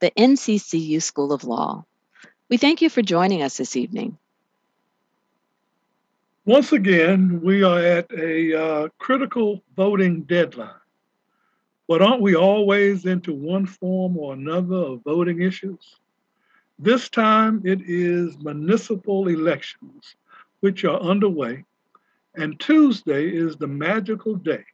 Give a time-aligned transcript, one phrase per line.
[0.00, 1.84] the NCCU School of Law.
[2.48, 4.18] We thank you for joining us this evening.
[6.46, 10.70] Once again, we are at a uh, critical voting deadline.
[11.86, 15.96] But aren't we always into one form or another of voting issues?
[16.78, 20.16] This time it is municipal elections,
[20.60, 21.64] which are underway,
[22.34, 24.64] and Tuesday is the magical day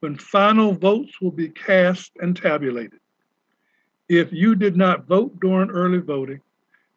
[0.00, 3.00] when final votes will be cast and tabulated.
[4.08, 6.40] If you did not vote during early voting,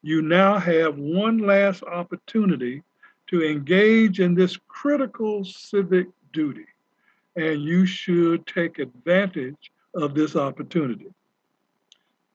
[0.01, 2.83] you now have one last opportunity
[3.27, 6.65] to engage in this critical civic duty,
[7.35, 11.07] and you should take advantage of this opportunity.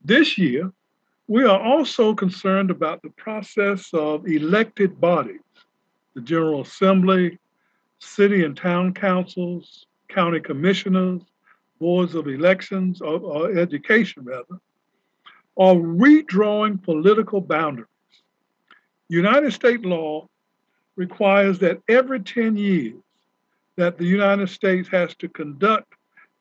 [0.05, 0.73] This year,
[1.27, 5.41] we are also concerned about the process of elected bodies,
[6.15, 7.39] the General Assembly,
[7.99, 11.23] city and town councils, county commissioners,
[11.79, 14.61] boards of elections, or, or education rather,
[15.57, 17.89] are redrawing political boundaries.
[19.09, 20.27] United States law
[20.97, 22.95] requires that every 10 years
[23.77, 25.93] that the United States has to conduct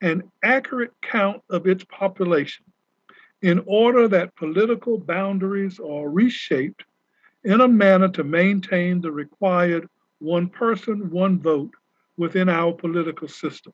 [0.02, 2.66] an accurate count of its population
[3.42, 6.84] in order that political boundaries are reshaped
[7.44, 9.88] in a manner to maintain the required
[10.20, 11.72] one person, one vote
[12.18, 13.74] within our political system.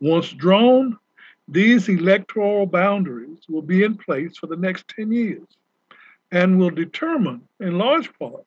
[0.00, 0.98] Once drawn,
[1.46, 5.46] these electoral boundaries will be in place for the next 10 years
[6.32, 8.44] and will determine, in large part,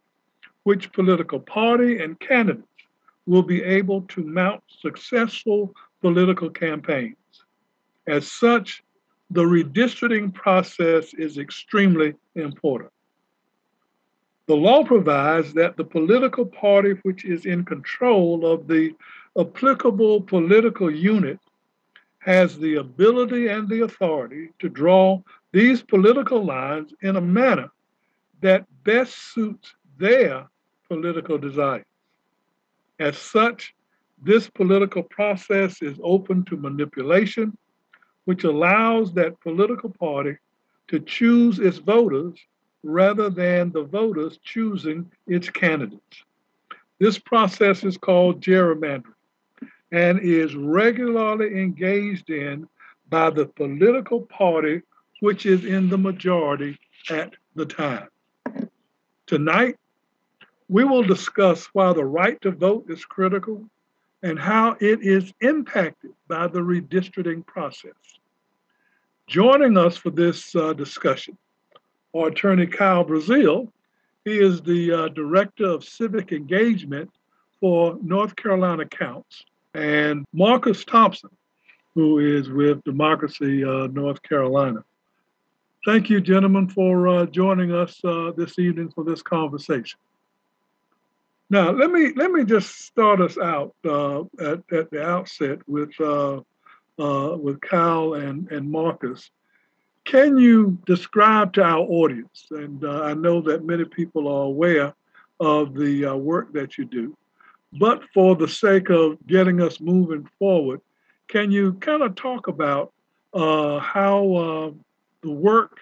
[0.63, 2.67] which political party and candidates
[3.25, 7.15] will be able to mount successful political campaigns.
[8.07, 8.83] As such,
[9.29, 12.91] the redistricting process is extremely important.
[14.47, 18.93] The law provides that the political party which is in control of the
[19.37, 21.39] applicable political unit
[22.23, 27.69] has the ability and the authority to draw these political lines in a manner
[28.41, 30.47] that best suits their
[30.87, 31.85] political desires.
[32.99, 33.73] As such,
[34.21, 37.57] this political process is open to manipulation,
[38.23, 40.37] which allows that political party
[40.87, 42.39] to choose its voters
[42.83, 46.23] rather than the voters choosing its candidates.
[46.99, 49.12] This process is called gerrymandering
[49.93, 52.67] and is regularly engaged in
[53.09, 54.81] by the political party
[55.19, 56.77] which is in the majority
[57.11, 58.07] at the time.
[59.27, 59.77] Tonight,
[60.67, 63.63] we will discuss why the right to vote is critical
[64.23, 67.93] and how it is impacted by the redistricting process.
[69.27, 71.37] Joining us for this uh, discussion
[72.15, 73.71] are Attorney Kyle Brazile.
[74.25, 77.11] He is the uh, Director of Civic Engagement
[77.59, 81.29] for North Carolina Counts and Marques Thompson,
[81.95, 84.83] who is with Democracy uh, North Carolina.
[85.85, 89.99] Thank you, gentlemen, for uh, joining us uh, this evening for this conversation.
[91.49, 95.91] Now, let me let me just start us out uh, at, at the outset with
[95.99, 96.37] uh,
[96.97, 99.29] uh, with Kyle and and Marques.
[100.05, 104.93] Can you describe to our audience, and I know that many people are aware
[105.39, 107.15] of the work that you do,
[107.73, 110.81] but for the sake of getting us moving forward,
[111.27, 112.91] can you kind of talk about
[113.33, 114.71] uh, how uh,
[115.21, 115.79] the work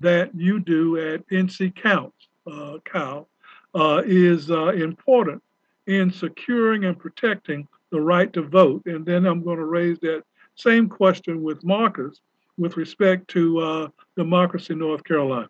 [0.00, 3.28] that you do at NC Counts, uh, Cal,
[3.74, 5.42] uh, is uh, important
[5.86, 8.82] in securing and protecting the right to vote?
[8.86, 10.22] And then I'm going to raise that
[10.54, 12.20] same question with Marques
[12.58, 15.48] with respect to uh, Democracy North Carolina.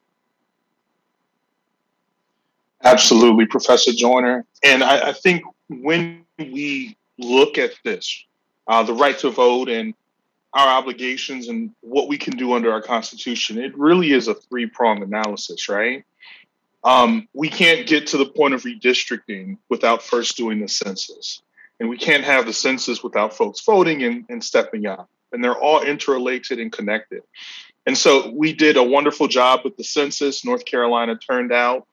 [2.84, 4.44] Absolutely, Professor Joyner.
[4.62, 8.24] And I, I think when we look at this,
[8.66, 9.94] uh, the right to vote and
[10.52, 14.66] our obligations and what we can do under our Constitution, it really is a three
[14.66, 16.04] pronged analysis, right?
[16.84, 21.42] Um, we can't get to the point of redistricting without first doing the census.
[21.78, 25.08] And we can't have the census without folks voting and, and stepping up.
[25.32, 27.22] And they're all interrelated and connected.
[27.86, 30.44] And so we did a wonderful job with the census.
[30.44, 31.86] North Carolina turned out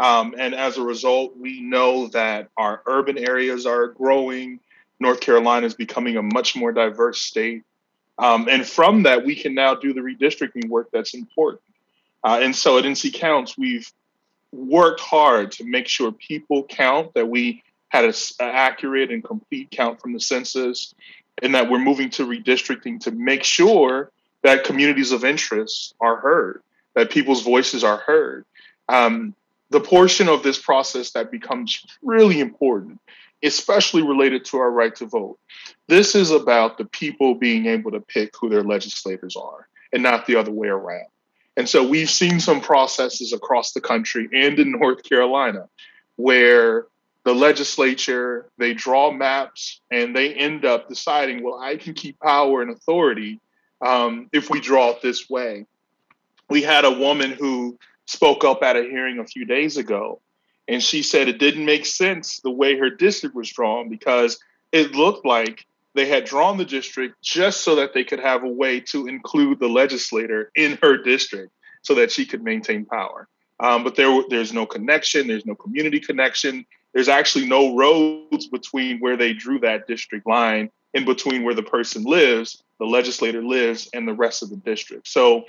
[0.00, 4.58] um, and as a result, we know that our urban areas are growing.
[4.98, 7.64] North Carolina is becoming a much more diverse state.
[8.18, 11.60] Um, and from that, we can now do the redistricting work that's important.
[12.24, 13.92] Uh, and so at NC Counts, we've
[14.52, 20.00] worked hard to make sure people count, that we had an accurate and complete count
[20.00, 20.94] from the census,
[21.42, 24.10] and that we're moving to redistricting to make sure
[24.42, 26.62] that communities of interest are heard,
[26.94, 28.46] that people's voices are heard.
[28.88, 29.34] Um,
[29.70, 33.00] the portion of this process that becomes really important,
[33.42, 35.38] especially related to our right to vote,
[35.88, 40.26] this is about the people being able to pick who their legislators are and not
[40.26, 41.06] the other way around.
[41.56, 45.68] And so we've seen some processes across the country and in North Carolina
[46.16, 46.86] where
[47.24, 52.62] the legislature they draw maps and they end up deciding, well, I can keep power
[52.62, 53.40] and authority
[53.80, 55.66] um, if we draw it this way.
[56.48, 57.78] We had a woman who
[58.10, 60.20] spoke up at a hearing a few days ago,
[60.66, 64.38] and she said it didn't make sense the way her district was drawn because
[64.72, 68.48] it looked like they had drawn the district just so that they could have a
[68.48, 71.52] way to include the legislator in her district
[71.82, 73.28] so that she could maintain power.
[73.60, 76.66] Um, but there, there's no connection, there's no community connection.
[76.92, 81.62] There's actually no roads between where they drew that district line in between where the
[81.62, 85.06] person lives, the legislator lives, and the rest of the district.
[85.06, 85.44] So,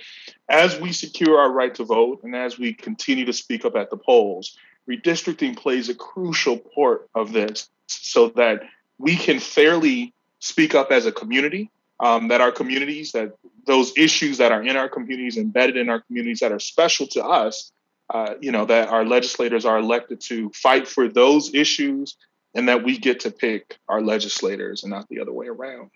[0.49, 3.89] as we secure our right to vote and as we continue to speak up at
[3.89, 4.57] the polls,
[4.89, 8.61] redistricting plays a crucial part of this so that
[8.97, 13.33] we can fairly speak up as a community, um, that our communities, that
[13.65, 17.23] those issues that are in our communities, embedded in our communities that are special to
[17.23, 17.71] us,
[18.13, 22.17] uh, you know, that our legislators are elected to fight for those issues
[22.53, 25.89] and that we get to pick our legislators and not the other way around.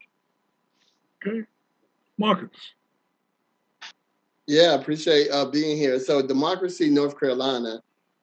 [1.26, 1.44] Okay.
[2.18, 2.74] Marques.
[4.48, 6.00] Yeah, I appreciate uh, being here.
[6.00, 7.82] So, Democracy North Carolina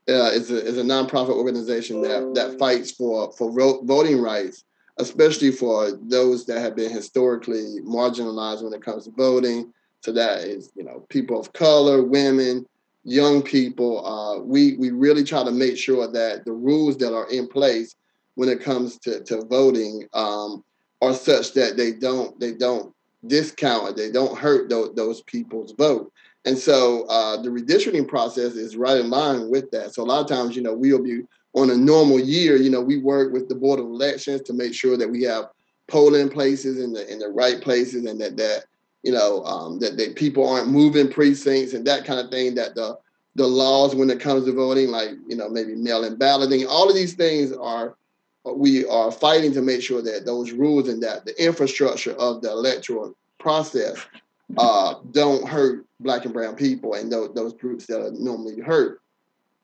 [0.08, 3.50] uh, is, a, is a nonprofit organization that, that fights for, for
[3.84, 4.64] voting rights,
[4.98, 9.72] especially for those that have been historically marginalized when it comes to voting.
[10.00, 12.66] So, that is, you know, people of color, women,
[13.04, 14.06] young people.
[14.06, 17.96] Uh, we, we really try to make sure that the rules that are in place
[18.34, 20.64] when it comes to, to voting um,
[21.00, 22.94] are such that they don't they don't
[23.26, 26.12] discount it, they don't hurt those, those people's vote.
[26.44, 29.94] And so uh, the redistricting process is right in line with that.
[29.94, 31.22] So a lot of times, you know, we'll be
[31.54, 34.74] on a normal year, you know, we work with the Board of Elections to make
[34.74, 35.50] sure that we have
[35.88, 38.64] polling places in the in the right places and that that
[39.02, 42.74] you know um, that, that people aren't moving precincts and that kind of thing that
[42.74, 42.96] the
[43.34, 46.94] the laws when it comes to voting like you know maybe mail-in balloting all of
[46.94, 47.96] these things are
[48.44, 52.50] we are fighting to make sure that those rules and that the infrastructure of the
[52.50, 53.96] electoral process
[54.58, 59.00] uh, don't hurt black and brown people and those, those groups that are normally hurt.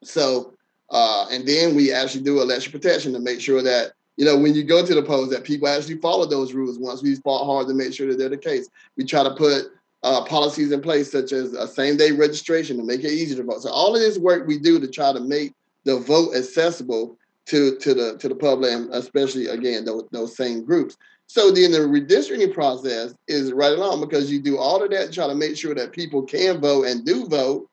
[0.02, 0.54] So,
[0.90, 4.54] uh, and then we actually do election protection to make sure that, you know, when
[4.54, 7.66] you go to the polls, that people actually follow those rules once we fought hard
[7.68, 8.68] to make sure that they're the case.
[8.96, 9.72] We try to put
[10.02, 13.42] uh, policies in place such as a same day registration to make it easier to
[13.42, 13.62] vote.
[13.62, 15.52] So all of this work we do to try to make
[15.84, 17.17] the vote accessible
[17.48, 20.96] to to the to the public, and especially again those, those same groups.
[21.26, 25.26] So then the redistricting process is right along because you do all of that try
[25.26, 27.68] to make sure that people can vote and do vote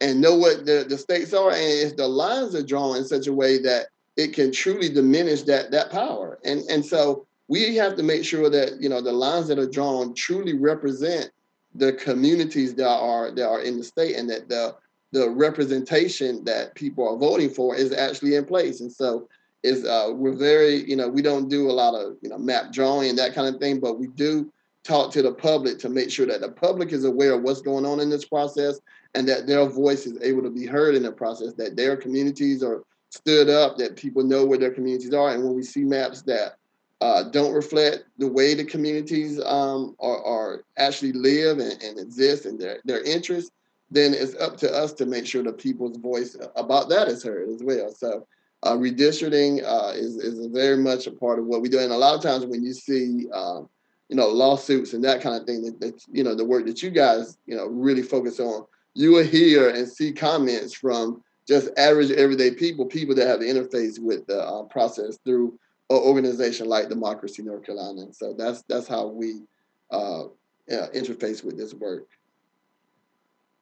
[0.00, 1.50] and know what the, the states are.
[1.50, 3.86] And if the lines are drawn in such a way that
[4.16, 6.38] it can truly diminish that that power.
[6.44, 9.70] And and so we have to make sure that you know the lines that are
[9.70, 11.30] drawn truly represent
[11.74, 14.74] the communities that are that are in the state and that the
[15.12, 18.80] the representation that people are voting for is actually in place.
[18.80, 19.28] And so
[19.62, 22.72] is uh, we're very, you know, we don't do a lot of, you know, map
[22.72, 24.52] drawing and that kind of thing, but we do
[24.84, 27.84] talk to the public to make sure that the public is aware of what's going
[27.84, 28.80] on in this process
[29.14, 32.62] and that their voice is able to be heard in the process, that their communities
[32.62, 35.30] are stood up, that people know where their communities are.
[35.30, 36.56] And when we see maps that
[37.00, 42.46] uh, don't reflect the way the communities um, are, are, actually live and, and exist
[42.46, 43.50] and their, their interests,
[43.90, 47.48] then it's up to us to make sure the people's voice about that is heard
[47.48, 47.92] as well.
[47.92, 48.26] So
[48.62, 51.78] uh, redistricting uh, is, is very much a part of what we do.
[51.78, 53.68] And a lot of times when you see, um,
[54.08, 56.82] you know, lawsuits and that kind of thing, that, that, you know, the work that
[56.82, 61.68] you guys, you know, really focus on, you will hear and see comments from just
[61.76, 65.58] average everyday people, people that have interface with the uh, process through
[65.90, 68.02] an organization like Democracy North Carolina.
[68.02, 69.42] And so that's that's how we
[69.90, 70.24] uh,
[70.68, 72.08] interface with this work.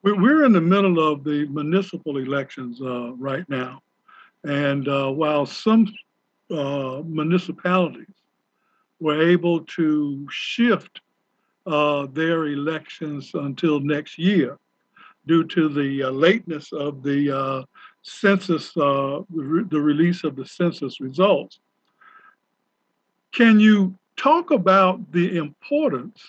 [0.04, 3.80] We're in the middle of the municipal elections uh, right now.
[4.44, 5.90] And uh, while some
[6.50, 8.14] uh, municipalities
[9.00, 11.00] were able to shift
[11.66, 14.58] uh, their elections until next year
[15.26, 17.62] due to the uh, lateness of the uh,
[18.02, 19.24] census, the
[19.70, 21.60] release of the census results,
[23.32, 26.22] can you talk about the importance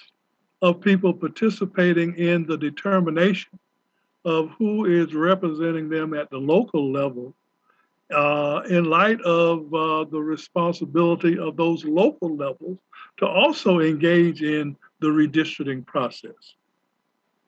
[0.62, 3.60] of people participating in the determination
[4.25, 7.34] of who is representing them at the local level
[8.13, 12.77] uh, in light of uh, the responsibility of those local levels
[13.17, 16.55] to also engage in the redistricting process.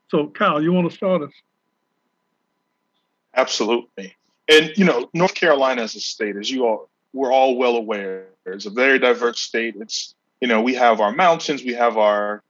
[0.09, 1.33] So, Kyle, you want to start us?
[3.35, 4.15] Absolutely.
[4.49, 8.27] And, you know, North Carolina as a state, as you all, we're all well aware,
[8.45, 9.75] it's a very diverse state.
[9.79, 12.41] It's, you know, we have our mountains, we have our,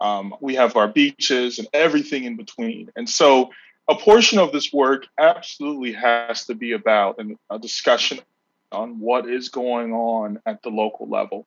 [0.00, 2.90] um, we have our beaches and everything in between.
[2.96, 3.50] And so
[3.88, 8.20] a portion of this work absolutely has to be about a discussion
[8.72, 11.46] on what is going on at the local level.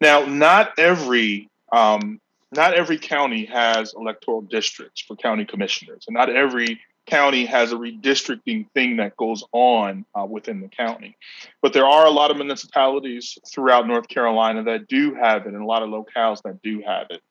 [0.00, 2.20] Now, not every um,
[2.54, 7.76] not every county has electoral districts for county commissioners, and not every county has a
[7.76, 11.16] redistricting thing that goes on uh, within the county.
[11.60, 15.62] But there are a lot of municipalities throughout North Carolina that do have it, and
[15.62, 17.22] a lot of locales that do have it.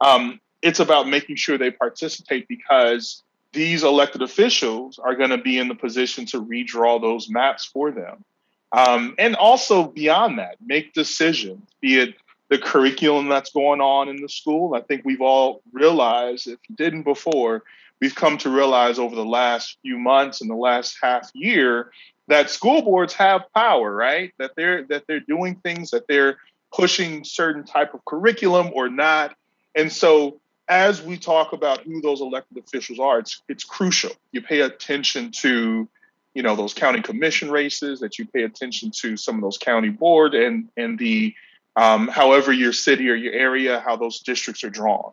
[0.00, 5.58] Um, it's about making sure they participate because these elected officials are going to be
[5.58, 8.24] in the position to redraw those maps for them.
[8.72, 12.14] Um, and also beyond that, make decisions, be it
[12.48, 14.74] the curriculum that's going on in the school.
[14.74, 17.62] I think we've all realized, if you didn't before,
[17.98, 21.92] we've come to realize over the last few months and the last half year
[22.28, 24.32] that school boards have power, right?
[24.38, 26.36] That they're that they're doing things, that they're
[26.74, 29.34] pushing certain type of curriculum or not.
[29.74, 30.38] And so
[30.68, 34.12] as we talk about who those elected officials are, it's it's crucial.
[34.32, 35.88] You pay attention to,
[36.34, 39.90] you know, those county commission races, that you pay attention to some of those county
[39.90, 41.34] board and and the
[41.74, 45.12] um, however your city or your area, how those districts are drawn.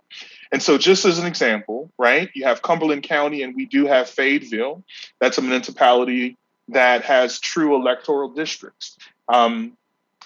[0.52, 4.10] And so, just as an example, right, you have Cumberland County, and we do have
[4.10, 4.84] Fayetteville.
[5.20, 6.38] That's a municipality
[6.70, 8.98] that has true electoral districts.
[9.28, 9.78] Um,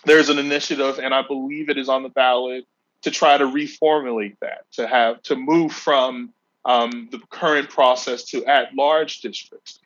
[0.06, 2.66] there's an initiative, and I believe it is on the ballot
[3.04, 6.34] to try to reformulate that, to have to move from
[6.66, 9.80] um, the current process to at large districts.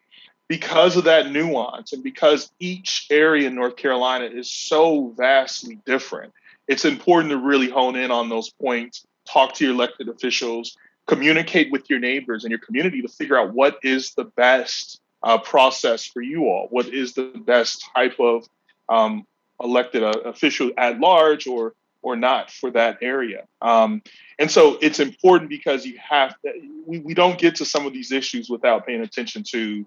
[0.48, 6.32] Because of that nuance and because each area in North Carolina is so vastly different,
[6.68, 11.72] it's important to really hone in on those points, talk to your elected officials, communicate
[11.72, 16.06] with your neighbors and your community to figure out what is the best uh, process
[16.06, 18.48] for you all, what is the best type of
[18.88, 19.26] um,
[19.62, 21.74] elected uh, official at large or
[22.08, 23.44] or not for that area.
[23.62, 24.02] Um,
[24.40, 26.54] and so it's important because you have to,
[26.86, 29.86] we, we don't get to some of these issues without paying attention to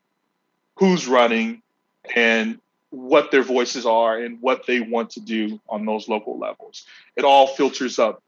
[0.76, 1.62] who's running
[2.14, 2.60] and
[2.90, 6.84] what their voices are and what they want to do on those local levels.
[7.16, 8.22] It all filters up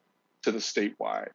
[0.44, 1.32] to the statewide.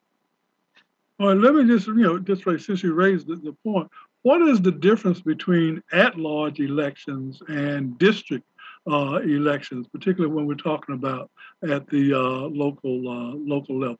[1.19, 3.89] Well, let me just, you know, just like since you raised the, the point,
[4.23, 8.45] what is the difference between at-large elections and district
[8.89, 11.29] uh, elections, particularly when we're talking about
[11.63, 13.99] at the uh, local uh, local level.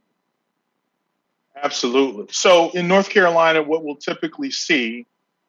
[1.62, 2.28] Absolutely.
[2.32, 5.08] So in North Carolina, what we'll typically see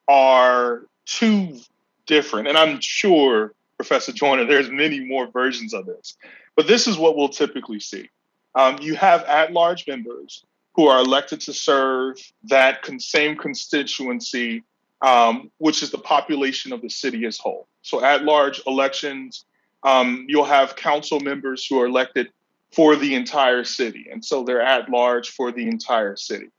[0.09, 1.59] are two
[2.07, 6.17] different, and I'm sure Professor Joyner, there's many more versions of this,
[6.57, 8.09] but this is what we'll typically see.
[8.55, 14.65] Um, you have at-large members who are elected to serve that same constituency
[15.03, 17.69] um, which is the population of the city as whole.
[17.89, 19.47] So at large elections,
[19.83, 22.29] um, you'll have council members who are elected
[22.71, 24.09] for the entire city.
[24.13, 26.51] And so they're at large for the entire city.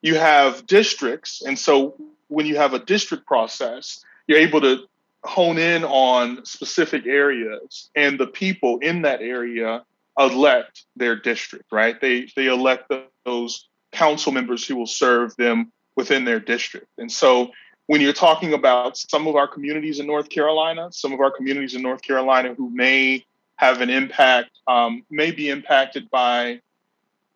[0.00, 1.42] You have districts.
[1.42, 1.96] And so
[2.28, 4.86] when you have a district process, you're able to
[5.22, 9.84] hone in on specific areas and the people in that area
[10.18, 12.00] elect their district, right?
[12.00, 12.90] They, they elect
[13.26, 16.86] those council members who will serve them within their district.
[16.96, 17.52] And so
[17.86, 21.74] when you're talking about some of our communities in North Carolina, some of our communities
[21.74, 23.24] in North Carolina who may
[23.56, 26.60] have an impact, um, may be impacted by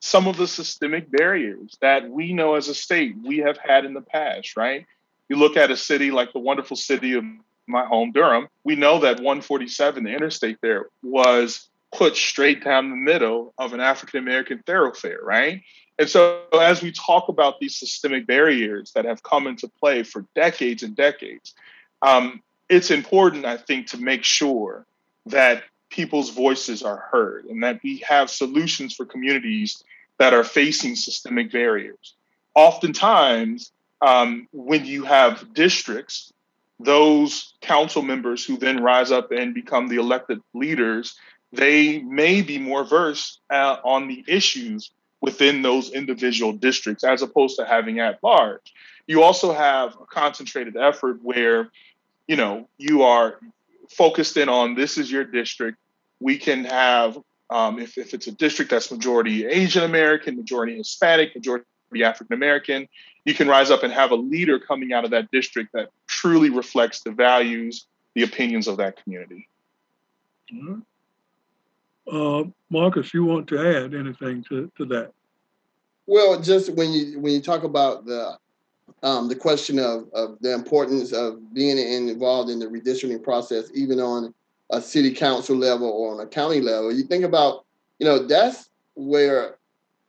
[0.00, 3.94] some of the systemic barriers that we know as a state we have had in
[3.94, 4.86] the past, right?
[5.28, 7.24] You look at a city like the wonderful city of
[7.66, 12.96] my home, Durham, we know that 147, the interstate there, was put straight down the
[12.96, 15.62] middle of an African American thoroughfare, right?
[15.98, 20.24] And so, as we talk about these systemic barriers that have come into play for
[20.34, 21.54] decades and decades,
[22.02, 24.86] um, it's important, I think, to make sure
[25.26, 29.82] that people's voices are heard and that we have solutions for communities
[30.18, 32.14] that are facing systemic barriers.
[32.54, 36.32] Oftentimes, um, when you have districts,
[36.78, 41.16] those council members who then rise up and become the elected leaders,
[41.52, 47.56] they may be more versed uh, on the issues within those individual districts as opposed
[47.56, 48.72] to having at large.
[49.06, 51.70] You also have a concentrated effort where,
[52.26, 53.40] you know, you are
[53.90, 55.78] focused in on this is your district.
[56.20, 57.18] We can have
[57.50, 61.64] Um, if, if it's a district that's majority Asian American, majority Hispanic, majority
[62.04, 62.86] African American,
[63.24, 66.50] you can rise up and have a leader coming out of that district that truly
[66.50, 69.48] reflects the values, the opinions of that community.
[70.52, 70.80] Mm-hmm.
[72.10, 75.12] Uh, Marques, you want to add anything to, to that?
[76.06, 78.38] Well, just when you when you talk about the
[79.02, 84.00] um, the question of, of the importance of being involved in the redistricting process, even
[84.00, 84.32] on
[84.70, 87.64] a city council level or on a county level, you think about,
[87.98, 89.56] you know, that's where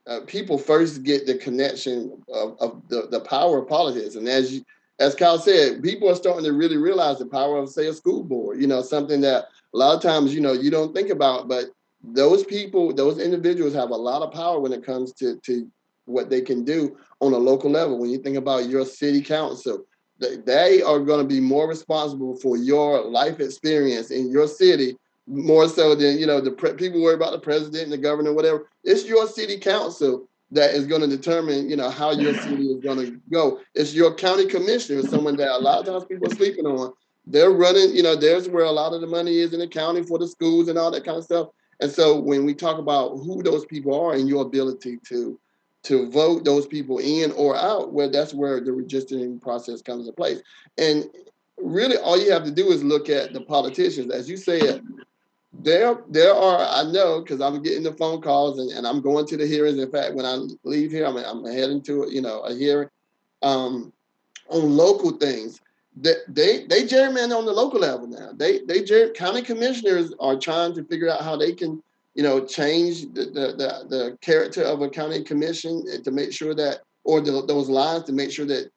[0.07, 4.15] uh, people first get the connection of, of the, the power of politics.
[4.15, 4.65] And as you,
[4.99, 8.23] as Kyle said, people are starting to really realize the power of, say, a school
[8.23, 8.59] board.
[8.59, 11.65] You know, something that a lot of times, you know, you don't think about, but
[12.03, 15.69] those people, those individuals have a lot of power when it comes to to
[16.05, 17.99] what they can do on a local level.
[17.99, 19.85] When you think about your city council,
[20.19, 25.69] they are going to be more responsible for your life experience in your city more
[25.69, 28.67] so than you know the pre- people worry about the president and the governor whatever.
[28.83, 32.79] It's your city council that is going to determine you know how your city is
[32.79, 33.59] going to go.
[33.75, 36.93] It's your county commissioner someone that a lot of times people are sleeping on.
[37.27, 40.01] They're running you know there's where a lot of the money is in the county
[40.01, 43.17] for the schools and all that kind of stuff and so when we talk about
[43.17, 45.39] who those people are and your ability to
[45.83, 50.15] to vote those people in or out, well, that's where the registering process comes into
[50.15, 50.41] place.
[50.77, 51.05] And
[51.57, 54.11] really, all you have to do is look at the politicians.
[54.11, 54.83] As you said,
[55.53, 59.25] there there are I know because I'm getting the phone calls and, and I'm going
[59.27, 59.79] to the hearings.
[59.79, 62.89] In fact, when I leave here, I'm, I'm heading to you know a hearing
[63.41, 63.93] um,
[64.49, 65.61] on local things.
[66.01, 68.31] They, they gerrymander on the local level now.
[68.33, 71.83] They they county commissioners are trying to figure out how they can
[72.19, 76.53] you know, change the, the, the, the character of a county commission to make sure
[76.53, 78.69] that, or the, those lines to make sure that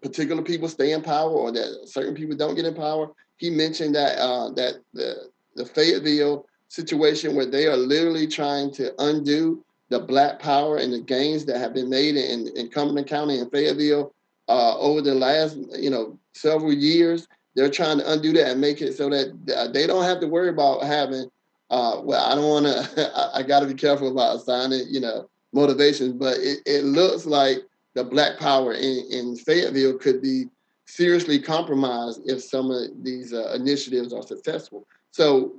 [0.00, 3.10] particular people stay in power or that certain people don't get in power.
[3.36, 8.94] He mentioned that uh, that the, the Fayetteville situation where they are literally trying to
[9.02, 13.40] undo the black power and the gains that have been made in, in Cumberland County
[13.40, 14.14] and Fayetteville
[14.48, 17.26] uh, over the last, you know, several years.
[17.56, 20.26] They're trying to undo that and make it so that uh, they don't have to
[20.26, 21.30] worry about having
[21.70, 23.10] uh, well, I don't want to.
[23.16, 26.12] I, I got to be careful about assigning, you know, motivations.
[26.12, 27.58] But it, it looks like
[27.94, 30.46] the Black Power in, in Fayetteville could be
[30.86, 34.86] seriously compromised if some of these uh, initiatives are successful.
[35.10, 35.54] So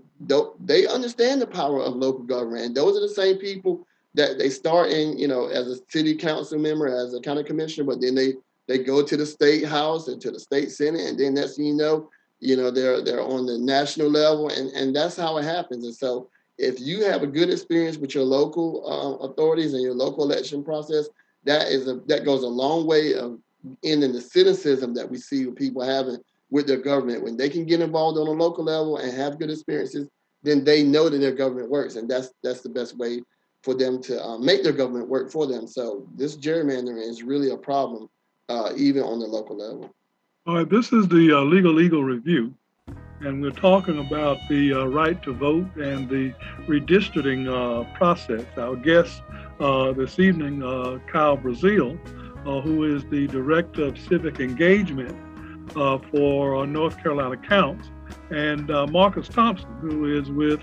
[0.63, 4.49] they understand the power of local government, and those are the same people that they
[4.49, 8.15] start in, you know, as a city council member, as a county commissioner, but then
[8.15, 8.35] they
[8.67, 11.65] they go to the state house and to the state senate, and then next thing
[11.65, 15.45] you know, you know they're they're on the national level and and that's how it
[15.45, 15.85] happens.
[15.85, 19.93] And so if you have a good experience with your local uh, authorities and your
[19.93, 21.09] local election process
[21.43, 23.39] that is a that goes a long way of
[23.83, 26.17] ending the cynicism that we see people having
[26.51, 27.23] with their government.
[27.23, 30.07] When they can get involved on a local level and have good experiences
[30.43, 33.21] then they know that their government works and that's that's the best way
[33.63, 35.65] for them to uh, make their government work for them.
[35.65, 38.07] So this gerrymandering is really a problem
[38.49, 39.93] uh, even on the local level
[40.47, 42.53] all right, this is the uh, Legal Eagle Review,
[43.21, 46.35] and we're talking about the uh, right to vote and the
[46.67, 48.45] redistricting uh, process.
[48.55, 49.23] Our guest
[49.59, 51.97] uh, this evening, uh, Kyle Brazile,
[52.63, 55.17] who is the Director of Civic Engagement
[55.73, 57.89] for North Carolina Counts,
[58.29, 60.61] and Marques Thompson, who is with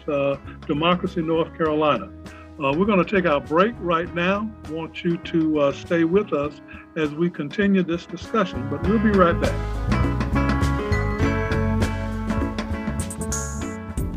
[0.68, 2.08] Democracy North Carolina.
[2.60, 4.50] Uh, we're going to take our break right now.
[4.68, 6.60] Want you to uh, stay with us
[6.96, 9.54] as we continue this discussion, but we'll be right back.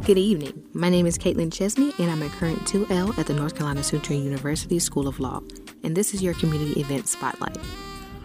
[0.05, 0.63] Good evening.
[0.73, 4.19] My name is Caitlin Chesney, and I'm a current 2L at the North Carolina Central
[4.19, 5.41] University School of Law,
[5.83, 7.57] and this is your community event spotlight.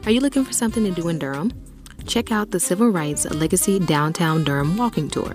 [0.04, 1.52] Are you looking for something to do in Durham?
[2.06, 5.34] Check out the Civil Rights Legacy Downtown Durham Walking Tour.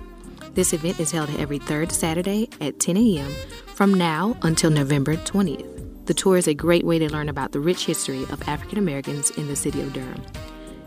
[0.56, 3.30] This event is held every third Saturday at 10 a.m.
[3.74, 6.06] from now until November 20th.
[6.06, 9.30] The tour is a great way to learn about the rich history of African Americans
[9.32, 10.22] in the city of Durham.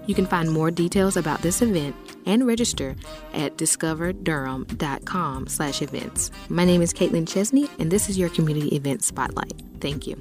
[0.08, 2.95] You can find more details about this event and register
[3.34, 6.32] at discoverdurham.com slash events.
[6.49, 9.62] My name is Caitlin Chesney, and this is your Community Event Spotlight.
[9.79, 10.15] Thank you.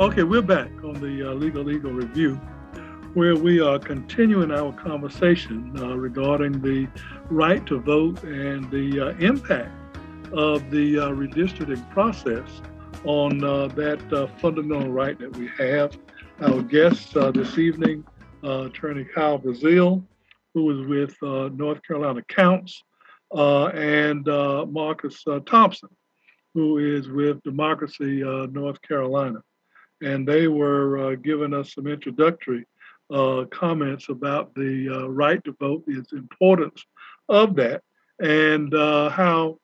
[0.00, 2.36] Okay, we're back on the uh, Legal Eagle Review,
[3.12, 6.88] where we are continuing our conversation uh, regarding the
[7.28, 9.70] right to vote and the uh, impact
[10.32, 12.62] of the uh, redistricting process
[13.04, 15.94] on uh, that uh, fundamental right that we have.
[16.40, 18.02] Our guest this evening,
[18.42, 20.02] Attorney Kyle Brazile,
[20.54, 21.14] who is with
[21.58, 22.82] North Carolina Counts,
[23.34, 25.90] and Marques Thompson,
[26.54, 29.42] who is with Democracy North Carolina.
[30.02, 32.66] And they were uh, giving us some introductory
[33.10, 36.84] uh, comments about the uh, right to vote, the importance
[37.28, 37.82] of that,
[38.20, 39.58] and how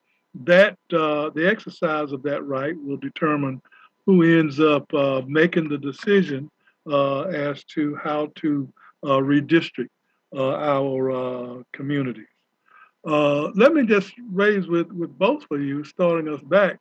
[0.44, 3.62] that the exercise of that right will determine
[4.04, 4.86] who ends up
[5.26, 6.50] making the decision
[6.90, 8.72] as to how to
[9.04, 9.88] redistrict
[10.34, 12.26] our communities.
[13.06, 16.78] Uh, let me just raise with, with both of you, starting us back.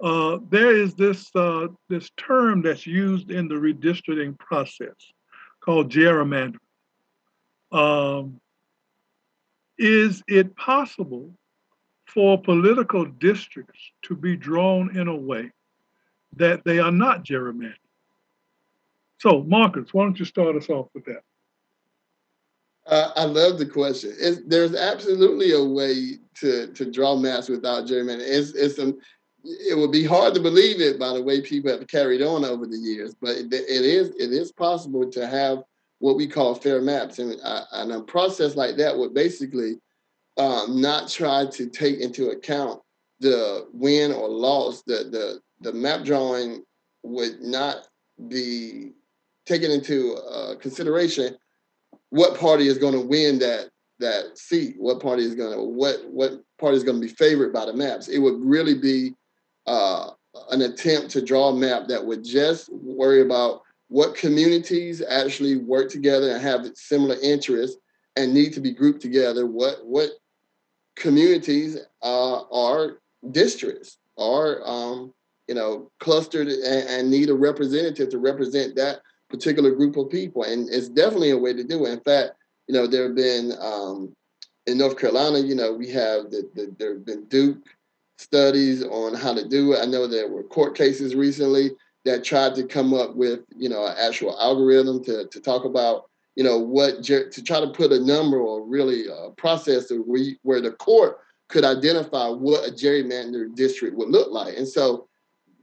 [0.00, 4.94] Uh, there is this uh, this term that's used in the redistricting process
[5.60, 6.58] called gerrymandering.
[7.72, 8.40] Um,
[9.76, 11.34] is it possible
[12.06, 15.50] for political districts to be drawn in a way
[16.36, 17.74] that they are not gerrymandered?
[19.18, 21.22] So, Marques, why don't you start us off with that?
[22.86, 24.14] Uh, I love the question.
[24.18, 28.26] It's, there's absolutely a way to to draw maps without gerrymandering.
[28.26, 28.78] It's it's
[29.44, 32.66] it would be hard to believe it by the way people have carried on over
[32.66, 35.62] the years, but it, is it is possible to have
[36.00, 39.74] what we call fair maps, and, uh, and a process like that would basically
[40.38, 42.80] um, not try to take into account
[43.20, 44.82] the win or loss.
[44.82, 46.62] The the the map drawing
[47.02, 47.88] would not
[48.28, 48.92] be
[49.46, 51.36] taken into uh, consideration
[52.10, 55.98] what party is going to win that that seat, what party is going to what
[56.08, 58.08] what party is going to be favored by the maps.
[58.08, 59.14] It would really be
[59.68, 60.10] uh,
[60.50, 65.90] an attempt to draw a map that would just worry about what communities actually work
[65.90, 67.78] together and have similar interests
[68.16, 69.46] and need to be grouped together.
[69.46, 70.10] What what
[70.96, 72.98] communities uh, are
[73.30, 75.12] districts are um,
[75.46, 80.44] you know clustered and, and need a representative to represent that particular group of people.
[80.44, 81.92] And it's definitely a way to do it.
[81.92, 82.32] In fact,
[82.66, 84.14] you know, there have been um,
[84.66, 87.58] in North Carolina, you know, we have the, the, there have been Duke
[88.18, 89.80] studies on how to do it.
[89.80, 91.70] I know there were court cases recently
[92.04, 96.10] that tried to come up with, you know, an actual algorithm to, to talk about,
[96.34, 99.90] you know, what to try to put a number or really a process
[100.42, 104.56] where, the court could identify what a gerrymandered district would look like.
[104.56, 105.08] And so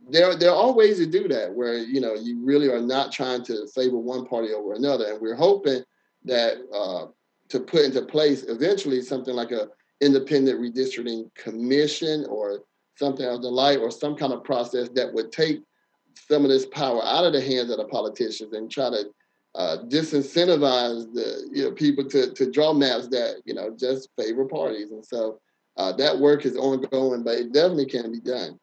[0.09, 3.43] there there are ways to do that where you know you really are not trying
[3.45, 5.83] to favor one party over another, and we're hoping
[6.25, 7.07] that uh,
[7.49, 9.69] to put into place eventually something like a
[10.01, 12.59] independent redistricting commission or
[12.97, 15.61] something of the like, or some kind of process that would take
[16.15, 19.05] some of this power out of the hands of the politicians and try to
[19.55, 24.45] uh, disincentivize the you know people to to draw maps that you know just favor
[24.45, 25.39] parties, and so
[25.77, 28.59] uh, that work is ongoing, but it definitely can be done.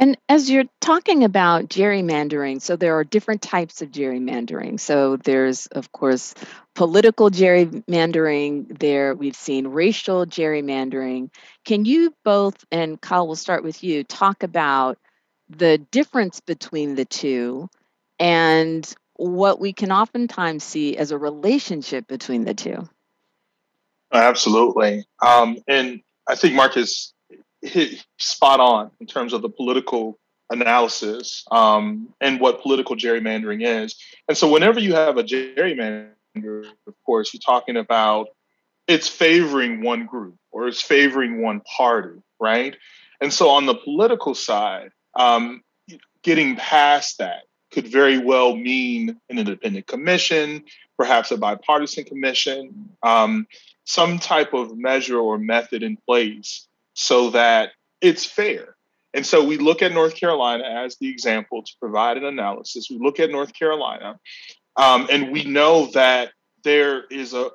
[0.00, 4.78] And as you're talking about gerrymandering, so there are different types of gerrymandering.
[4.78, 6.34] So there's, of course,
[6.76, 8.78] political gerrymandering.
[8.78, 11.30] There we've seen racial gerrymandering.
[11.64, 14.98] Can you both, and Kyle, we'll start with you, talk about
[15.48, 17.68] the difference between the two
[18.20, 22.88] and what we can oftentimes see as a relationship between the two?
[24.12, 25.04] Absolutely.
[25.20, 27.12] Um, and I think Marques
[28.18, 30.18] spot on in terms of the political
[30.50, 33.96] analysis um, and what political gerrymandering is.
[34.28, 36.12] And so, whenever you have a gerrymander,
[36.86, 38.28] of course, you're talking about
[38.86, 42.76] it's favoring one group or it's favoring one party, right?
[43.20, 45.62] And so, on the political side, um,
[46.22, 50.64] getting past that could very well mean an independent commission,
[50.96, 53.46] perhaps a bipartisan commission, um,
[53.84, 56.67] some type of measure or method in place
[56.98, 58.74] so that it's fair.
[59.14, 62.88] And so we look at North Carolina as the example to provide an analysis.
[62.90, 64.18] We look at North Carolina,
[64.76, 66.32] um, and we know that
[66.64, 67.50] there is a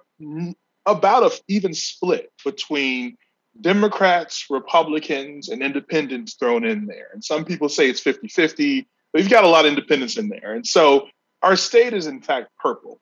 [0.85, 3.17] about a even split between
[3.59, 7.09] Democrats, Republicans, and independents thrown in there.
[7.13, 10.29] And some people say it's 50 50, but you've got a lot of independents in
[10.29, 10.53] there.
[10.53, 11.07] And so
[11.41, 12.99] our state is, in fact, purple.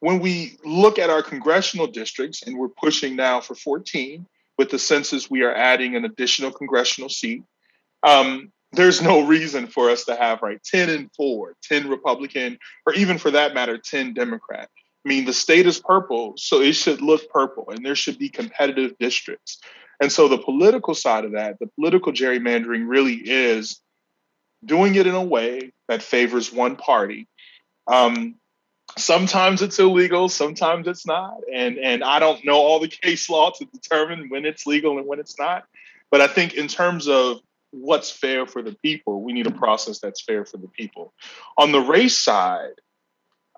[0.00, 4.26] When we look at our congressional districts, and we're pushing now for 14,
[4.58, 7.42] with the census, we are adding an additional congressional seat.
[8.02, 12.94] Um, there's no reason for us to have right 10 and 4 10 republican or
[12.94, 14.68] even for that matter 10 democrat.
[15.04, 18.28] I mean the state is purple so it should look purple and there should be
[18.28, 19.60] competitive districts.
[20.00, 23.80] And so the political side of that the political gerrymandering really is
[24.64, 27.28] doing it in a way that favors one party.
[27.86, 28.36] Um,
[28.96, 31.38] sometimes it's illegal sometimes it's not.
[31.52, 35.06] And and i don't know all the case law to determine when it's legal and
[35.06, 35.64] when it's not.
[36.10, 39.98] But i think in terms of what's fair for the people we need a process
[39.98, 41.12] that's fair for the people.
[41.56, 42.80] On the race side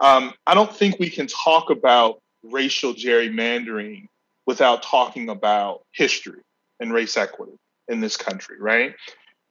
[0.00, 4.06] um, i don't think we can talk about racial gerrymandering
[4.46, 6.40] without talking about history
[6.80, 7.56] and race equity
[7.88, 8.94] in this country, right?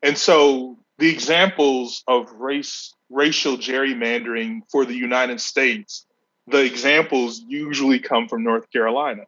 [0.02, 6.06] And so the examples of race racial gerrymandering for the United States,
[6.48, 9.24] the examples usually come from North Carolina.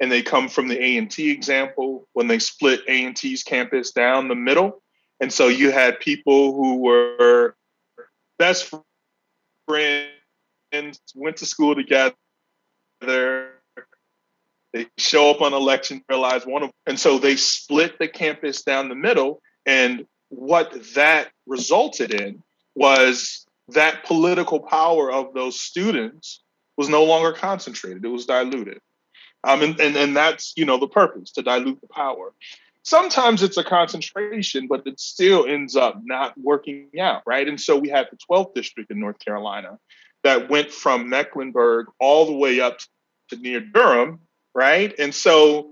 [0.00, 4.80] And they come from the A&T example when they split A&T's campus down the middle.
[5.20, 7.56] And so you had people who were
[8.38, 8.72] best
[9.66, 10.10] friends,
[11.14, 12.14] went to school together,
[13.00, 18.88] they show up on election, realize one of, and so they split the campus down
[18.88, 19.40] the middle.
[19.66, 22.42] And what that resulted in
[22.74, 26.42] was that political power of those students
[26.76, 28.80] was no longer concentrated; it was diluted.
[29.44, 32.32] Um, and, and and that's you know the purpose to dilute the power.
[32.82, 37.46] Sometimes it's a concentration, but it still ends up not working out, right?
[37.46, 39.78] And so we had the 12th district in North Carolina
[40.24, 42.78] that went from Mecklenburg all the way up
[43.28, 44.20] to near Durham,
[44.54, 44.94] right?
[44.98, 45.70] And so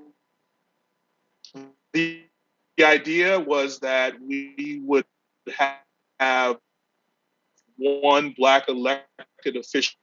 [1.93, 2.21] the,
[2.77, 5.05] the idea was that we would
[6.19, 6.59] have,
[7.79, 9.97] one black elected official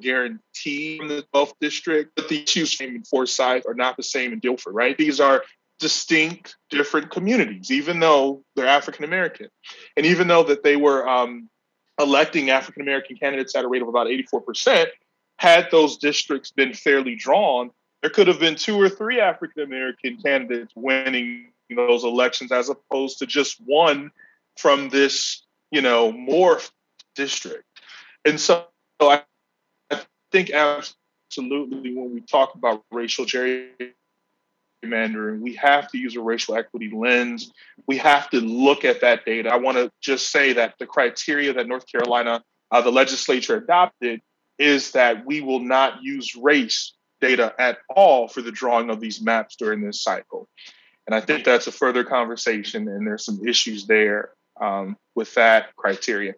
[0.00, 4.38] guarantee in the 12th district, but the issues in Forsyth are not the same in
[4.38, 4.96] Guilford, right?
[4.96, 5.44] These are
[5.78, 9.48] distinct, different communities, even though they're African American,
[9.96, 11.48] and even though that they were um,
[12.00, 14.86] electing African American candidates at a rate of about 84%,
[15.36, 17.70] had those districts been fairly drawn,
[18.02, 23.18] there could have been two or three African American candidates winning those elections as opposed
[23.18, 24.10] to just one
[24.56, 26.70] from this, you know, morph
[27.14, 27.64] district.
[28.24, 28.66] And so
[29.00, 29.22] I,
[29.90, 30.00] I
[30.32, 36.90] think absolutely when we talk about racial gerrymandering, we have to use a racial equity
[36.94, 37.52] lens.
[37.86, 39.52] We have to look at that data.
[39.52, 44.20] I want to just say that the criteria that North Carolina, uh, the legislature adopted,
[44.58, 49.20] is that we will not use race data at all for the drawing of these
[49.20, 50.48] maps during this cycle.
[51.06, 55.74] And I think that's a further conversation, and there's some issues there um, with that
[55.76, 56.34] criteria.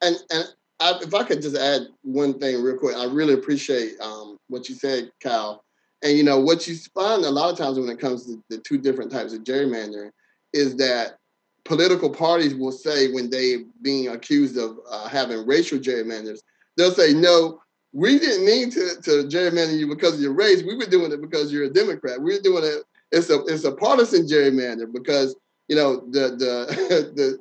[0.00, 0.44] And and
[0.78, 4.68] I, if I could just add one thing real quick, I really appreciate um, what
[4.68, 5.64] you said, Kyle.
[6.02, 8.58] And you know what you find a lot of times when it comes to the
[8.58, 10.10] two different types of gerrymandering
[10.52, 11.16] is that
[11.64, 16.38] political parties will say when they being accused of uh, having racial gerrymanders,
[16.76, 17.60] they'll say no,
[17.96, 20.62] we didn't mean to, to gerrymander you because of your race.
[20.62, 22.20] We were doing it because you're a Democrat.
[22.20, 22.84] We are doing it.
[23.10, 25.34] It's a it's a partisan gerrymander because
[25.68, 27.38] you know the the the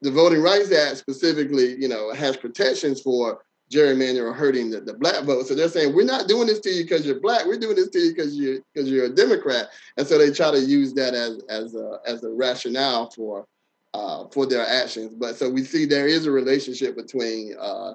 [0.00, 4.94] the Voting Rights Act specifically, you know, has protections for gerrymandering or hurting the, the
[4.94, 5.46] black vote.
[5.46, 7.46] So they're saying we're not doing this to you because you're black.
[7.46, 9.68] We're doing this to you because you because you're a Democrat.
[9.98, 13.46] And so they try to use that as as a as a rationale for
[13.94, 15.14] uh, for their actions.
[15.14, 17.92] But so we see there is a relationship between uh,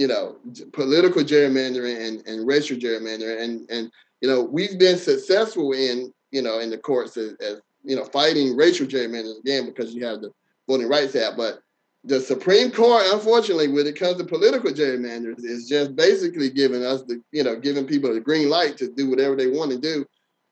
[0.00, 0.36] you know,
[0.72, 3.42] political gerrymandering and, and racial gerrymandering.
[3.42, 7.60] And, and, you know, we've been successful in, you know, in the courts as, as
[7.84, 10.32] you know, fighting racial gerrymandering again because you have the
[10.66, 11.36] Voting Rights Act.
[11.36, 11.60] But
[12.04, 17.02] the Supreme Court, unfortunately, when it comes to political gerrymanders, is just basically giving us
[17.02, 20.06] the, you know, giving people the green light to do whatever they want to do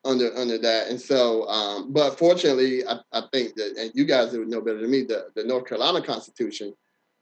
[0.05, 0.89] under under that.
[0.89, 4.83] And so, um, but fortunately, I, I think that, and you guys would know better
[4.83, 6.75] than me, the, the North Carolina Constitution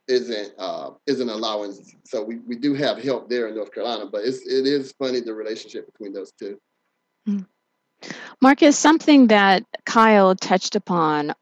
[0.07, 1.73] isn't uh, isn't allowing.
[2.05, 5.19] So we, we do have help there in North Carolina, but it's it is funny
[5.19, 6.59] the relationship between those two.
[7.25, 7.39] Hmm.
[8.41, 11.33] Marques, something that Kyle touched upon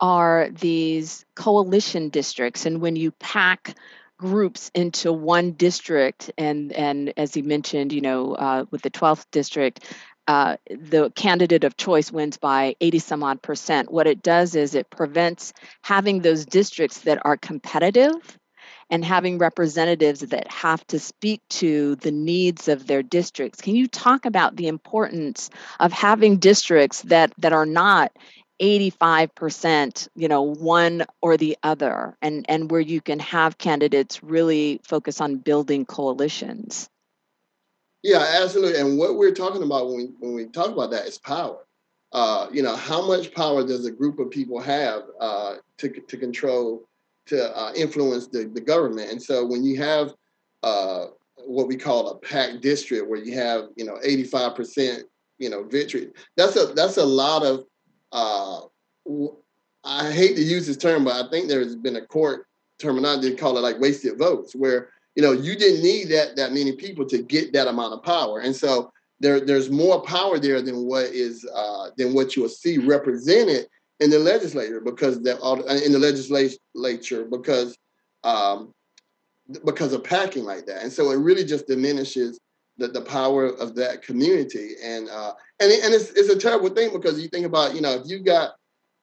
[0.00, 3.76] are these coalition districts, and when you pack
[4.18, 9.26] groups into one district, and and as he mentioned, you know, uh, with the 12th
[9.30, 9.84] district,
[10.28, 13.90] uh, the candidate of choice wins by 80 some odd percent.
[13.90, 18.38] What it does is it prevents having those districts that are competitive
[18.90, 23.60] and having representatives that have to speak to the needs of their districts.
[23.60, 28.12] Can you talk about the importance of having districts that that are not
[28.60, 34.80] 85% you know one or the other and and where you can have candidates really
[34.82, 36.88] focus on building coalitions
[38.06, 38.80] yeah, absolutely.
[38.80, 41.58] And what we're talking about when we, when we talk about that is power.
[42.12, 46.16] Uh, you know, how much power does a group of people have uh, to, to
[46.16, 46.84] control,
[47.26, 49.10] to uh, influence the, the government?
[49.10, 50.14] And so when you have
[50.62, 51.06] uh,
[51.46, 55.00] what we call a packed district, where you have you know 85%
[55.38, 57.64] you know victory, that's a that's a lot of.
[58.12, 58.60] Uh,
[59.84, 62.46] I hate to use this term, but I think there's been a court
[62.78, 66.72] terminology call it like wasted votes, where you know, you didn't need that that many
[66.72, 68.40] people to get that amount of power.
[68.40, 72.78] And so there, there's more power there than what is uh, than what you'll see
[72.78, 73.66] represented
[74.00, 75.38] in the legislature because that
[75.84, 77.76] in the legislature because
[78.24, 78.74] um,
[79.64, 80.82] because of packing like that.
[80.82, 82.38] And so it really just diminishes
[82.78, 84.72] the, the power of that community.
[84.84, 87.94] And uh, and and it's it's a terrible thing because you think about you know
[87.94, 88.56] if you got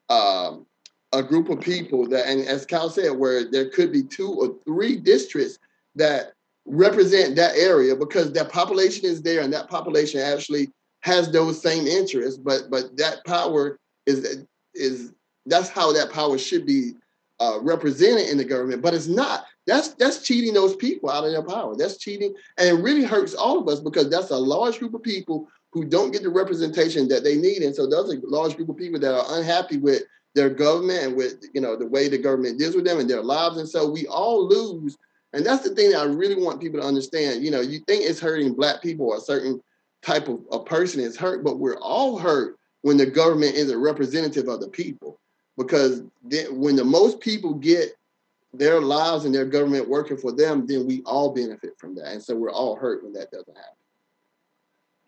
[0.09, 0.67] um,
[1.11, 4.55] a group of people that and as Cal said, where there could be two or
[4.63, 5.57] three districts
[5.95, 6.33] that
[6.65, 10.69] represent that area because that population is there and that population actually
[11.01, 15.13] has those same interests, but but that power is is
[15.45, 16.93] that's how that power should be
[17.39, 19.45] uh, represented in the government, but it's not.
[19.67, 21.75] That's that's cheating those people out of their power.
[21.75, 25.03] That's cheating, and it really hurts all of us because that's a large group of
[25.03, 28.69] people who don't get the representation that they need, and so those are large group
[28.69, 30.03] of people that are unhappy with
[30.35, 33.23] their government and with you know the way the government deals with them and their
[33.23, 34.97] lives, and so we all lose.
[35.33, 37.43] And that's the thing that I really want people to understand.
[37.43, 39.61] You know, you think it's hurting black people or a certain
[40.03, 43.77] type of a person is hurt, but we're all hurt when the government is a
[43.77, 45.19] representative of the people.
[45.57, 46.03] Because
[46.51, 47.95] when the most people get
[48.53, 52.11] their lives and their government working for them, then we all benefit from that.
[52.11, 53.57] And so we're all hurt when that doesn't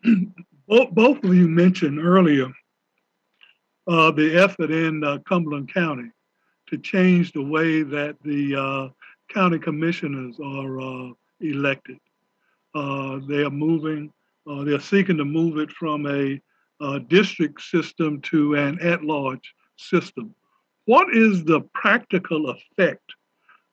[0.02, 0.34] happen.
[0.68, 2.52] both, both of you mentioned earlier
[3.86, 6.10] uh, the effort in uh, Cumberland County
[6.68, 8.88] to change the way that the uh,
[9.36, 11.98] county commissioners are uh, elected.
[12.74, 14.12] Uh, they are moving
[14.46, 16.40] uh, they're seeking to move it from a,
[16.80, 20.34] a district system to an at large system.
[20.84, 23.14] What is the practical effect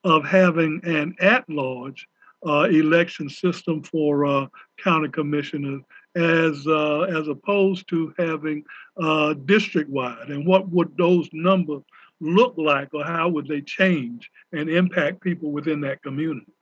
[0.04, 2.08] of having an at large
[2.46, 4.48] uh, election system for uh,
[4.84, 5.82] county commissioners
[6.16, 8.64] as uh, as opposed to having
[9.02, 11.84] uh, district wide and what would those numbers
[12.24, 16.54] look like or how would they change and impact people within that community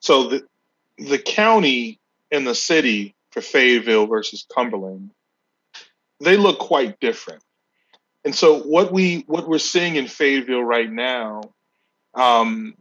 [0.00, 0.46] so the
[0.98, 1.98] the county
[2.30, 5.10] and the city for Fayetteville versus Cumberland,
[6.20, 7.42] they look quite different.
[8.24, 11.42] And so what we what we're seeing in Fayetteville right now,
[12.14, 12.74] um,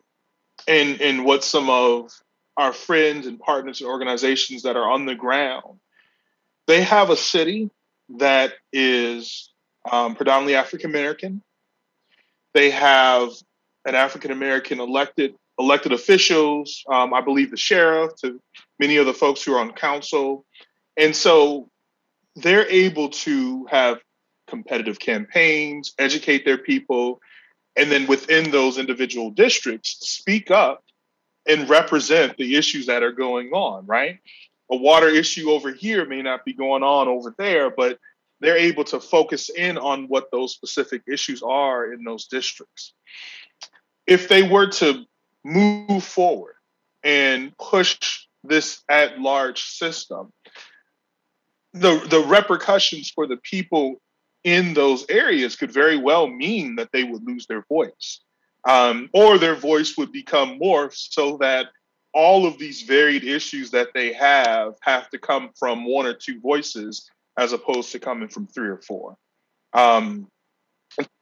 [0.68, 2.12] and and what some of
[2.56, 5.80] our friends and partners and organizations that are on the ground,
[6.68, 7.70] they have a city
[8.18, 9.50] that is
[9.92, 11.42] um, predominantly African American.
[12.54, 13.30] They have
[13.86, 18.40] an African American elected elected officials, um, I believe the sheriff, to
[18.80, 20.46] many of the folks who are on council.
[20.98, 21.70] And so
[22.36, 24.00] they're able to have
[24.48, 27.20] competitive campaigns, educate their people,
[27.76, 30.84] and then within those individual districts, speak up
[31.48, 34.20] and represent the issues that are going on, right?
[34.72, 38.00] A water issue over here may not be going on over there, but
[38.44, 42.94] they're able to focus in on what those specific issues are in those districts.
[44.06, 45.06] If they were to
[45.46, 46.56] move forward
[47.04, 50.34] and push this at large system,
[51.72, 54.02] the the repercussions for the people
[54.44, 58.20] in those areas could very well mean that they would lose their voice,
[58.68, 61.68] um, or their voice would become more so that
[62.14, 66.42] all of these varied issues that they have have to come from one or two
[66.42, 69.16] voices as opposed to coming from three or four.
[69.74, 70.28] Um,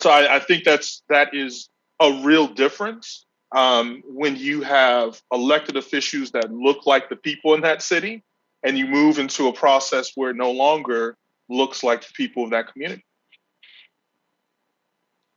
[0.02, 1.70] so I, I think that's that is
[2.00, 7.62] a real difference um, when you have elected officials that look like the people in
[7.62, 8.24] that city
[8.64, 11.18] and you move into a process where it no longer
[11.50, 13.04] looks like the people of that community.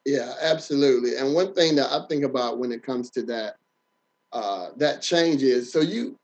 [0.05, 1.17] Yeah, absolutely.
[1.17, 3.57] And one thing that I think about when it comes to that,
[4.33, 6.19] uh, that change is so you,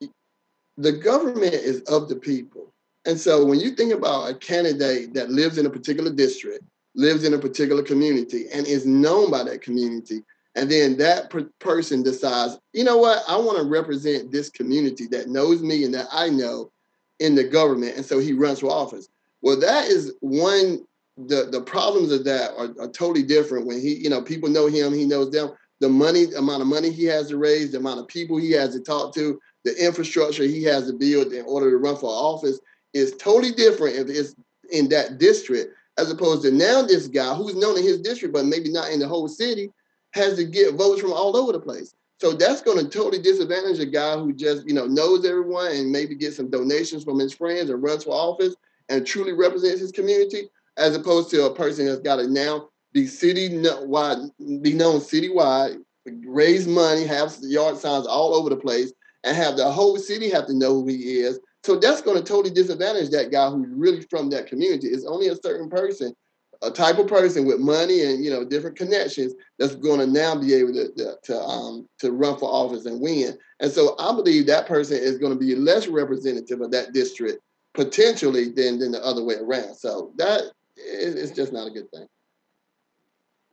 [0.76, 2.72] the government is of the people.
[3.06, 7.24] And so when you think about a candidate that lives in a particular district, lives
[7.24, 10.22] in a particular community, and is known by that community,
[10.54, 15.06] and then that per- person decides, you know what, I want to represent this community
[15.08, 16.72] that knows me and that I know
[17.20, 17.96] in the government.
[17.96, 19.08] And so he runs for office.
[19.42, 20.84] Well, that is one,
[21.16, 24.66] the, the problems of that are, are totally different when he, you know, people know
[24.66, 25.52] him, he knows them.
[25.78, 28.74] The money, amount of money he has to raise, the amount of people he has
[28.74, 32.60] to talk to, the infrastructure he has to build in order to run for office
[32.94, 34.34] is totally different if it's
[34.72, 38.46] in that district, as opposed to now this guy who's known in his district, but
[38.46, 39.70] maybe not in the whole city,
[40.12, 41.94] has to get votes from all over the place.
[42.20, 45.90] So that's going to totally disadvantage a guy who just, you know, knows everyone and
[45.90, 48.54] maybe get some donations from his friends and runs for office
[48.88, 53.06] and truly represents his community, as opposed to a person that's got to now be
[53.06, 54.18] city wide,
[54.60, 55.78] be known citywide,
[56.26, 58.92] raise money, have yard signs all over the place,
[59.24, 61.38] and have the whole city have to know who he is.
[61.62, 64.88] So that's going to totally disadvantage that guy who's really from that community.
[64.88, 66.14] It's only a certain person
[66.62, 70.38] a type of person with money and you know different connections that's going to now
[70.38, 73.36] be able to to, to um to run for office and win.
[73.60, 77.42] And so I believe that person is going to be less representative of that district
[77.74, 79.74] potentially than than the other way around.
[79.76, 80.42] So that
[80.76, 82.06] is just not a good thing.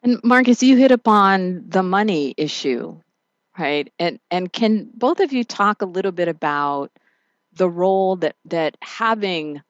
[0.03, 2.99] And Marques, you hit upon the money issue,
[3.57, 3.91] right?
[3.99, 6.91] And and can both of you talk a little bit about
[7.57, 9.61] the role that that having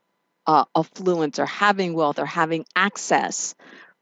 [0.48, 3.56] uh, affluence or having wealth or having access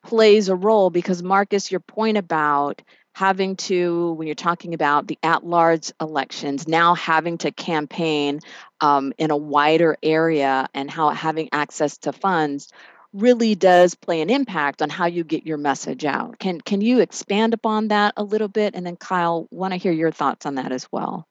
[0.03, 2.81] plays a role because Marques, your point about
[3.13, 8.39] having to, when you're talking about the at large elections, now having to campaign
[8.81, 12.69] um, in a wider area and how having access to funds
[13.13, 16.37] really does play an impact on how you get your message out.
[16.37, 18.75] Can can you expand upon that a little bit?
[18.75, 21.25] And then Kyle, want to hear your thoughts on that as well.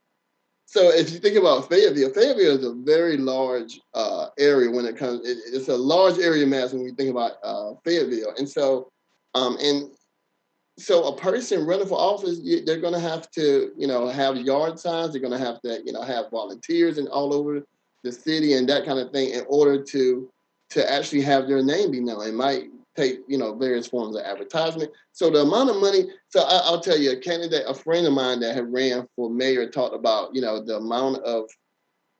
[0.74, 4.96] So if you think about Fayetteville, Fayetteville is a very large uh, area when it
[4.96, 5.24] comes.
[5.24, 8.90] It, it's a large area mass when we think about uh, Fayetteville, and so
[9.36, 9.92] um, and
[10.76, 14.80] so a person running for office, they're going to have to, you know, have yard
[14.80, 15.12] signs.
[15.12, 17.62] They're going to have to, you know, have volunteers and all over
[18.02, 20.28] the city and that kind of thing in order to
[20.70, 22.26] to actually have their name be known.
[22.26, 22.64] It might
[22.96, 24.90] take, you know, various forms of advertisement.
[25.12, 26.04] So the amount of money.
[26.28, 29.30] So I, will tell you, a candidate, a friend of mine that had ran for
[29.30, 31.48] mayor talked about, you know, the amount of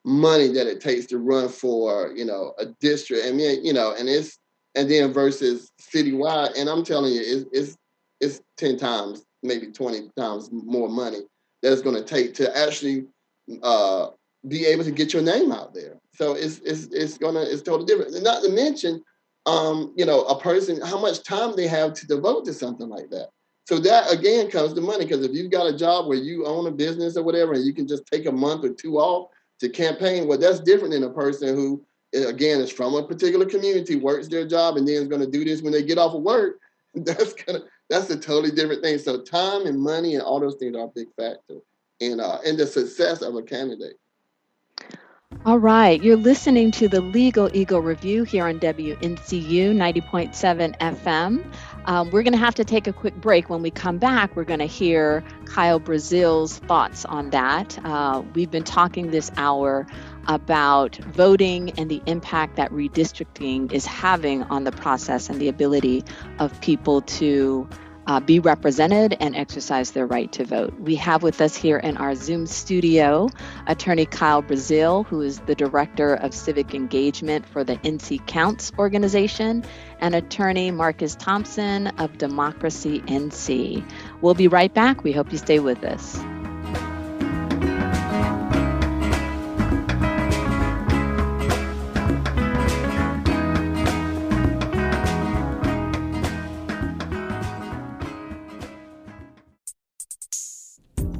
[0.04, 3.24] money that it takes to run for, you know, a district.
[3.26, 4.38] and mean, you know, and it's
[4.74, 6.58] and then versus citywide.
[6.58, 7.76] And I'm telling you, it's it's
[8.20, 11.20] it's 10 times, maybe 20 times more money
[11.62, 13.06] that it's going to take to actually
[13.62, 14.08] uh,
[14.48, 15.98] be able to get your name out there.
[16.14, 18.22] So it's it's it's gonna it's totally different.
[18.22, 19.02] Not to mention,
[19.46, 23.10] um, you know, a person how much time they have to devote to something like
[23.10, 23.30] that.
[23.66, 26.66] So that again comes to money because if you've got a job where you own
[26.66, 29.30] a business or whatever, and you can just take a month or two off
[29.60, 33.96] to campaign, well, that's different than a person who again is from a particular community,
[33.96, 36.22] works their job, and then is going to do this when they get off of
[36.22, 36.58] work.
[36.94, 37.58] That's gonna
[37.90, 38.98] that's a totally different thing.
[38.98, 41.56] So time and money and all those things are a big factor
[42.00, 43.98] in uh, in the success of a candidate.
[45.46, 51.44] All right, you're listening to the Legal Eagle Review here on WNCU 90.7 FM.
[51.84, 53.50] Um, we're going to have to take a quick break.
[53.50, 57.78] When we come back, we're going to hear Kyle Brazile's thoughts on that.
[57.84, 59.86] Uh, we've been talking this hour
[60.28, 66.04] about voting and the impact that redistricting is having on the process and the ability
[66.38, 67.68] of people to
[68.06, 70.78] uh, be represented and exercise their right to vote.
[70.80, 73.28] We have with us here in our Zoom studio
[73.66, 79.64] attorney Kyle Brazile, who is the director of civic engagement for the NC Counts organization,
[80.00, 83.84] and attorney Marques Thompson of Democracy NC.
[84.20, 85.04] We'll be right back.
[85.04, 86.18] We hope you stay with us.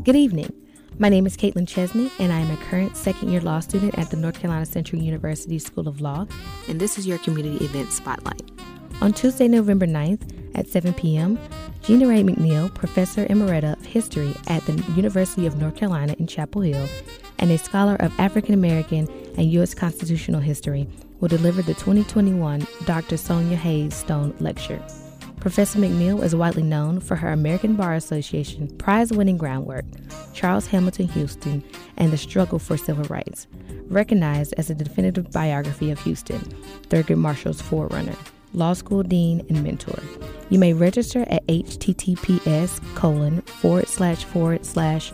[0.05, 0.53] Good evening.
[0.99, 4.11] My name is Caitlin Chesney, and I am a current second year law student at
[4.11, 6.27] the North Carolina Central University School of Law,
[6.69, 8.43] and this is your community event spotlight.
[9.01, 11.39] On Tuesday, November 9th at 7 p.m.,
[11.85, 16.61] Genna Rae McNeil, Professor Emerita of History at the University of North Carolina in Chapel
[16.61, 16.87] Hill,
[17.39, 19.73] and a scholar of African American and U.S.
[19.73, 20.87] constitutional history,
[21.21, 23.17] will deliver the 2021 Dr.
[23.17, 24.83] Sonja Haynes Stone Lecture.
[25.41, 29.85] Professor McNeil is widely known for her American Bar Association prize winning groundwork,
[30.33, 31.63] Charles Hamilton Houston,
[31.97, 33.47] and the struggle for civil rights,
[33.89, 36.41] recognized as a definitive biography of Houston,
[36.89, 38.17] Thurgood Marshall's forerunner,
[38.55, 39.99] law school dean, and mentor.
[40.49, 45.13] You may register at https colon forward slash forward slash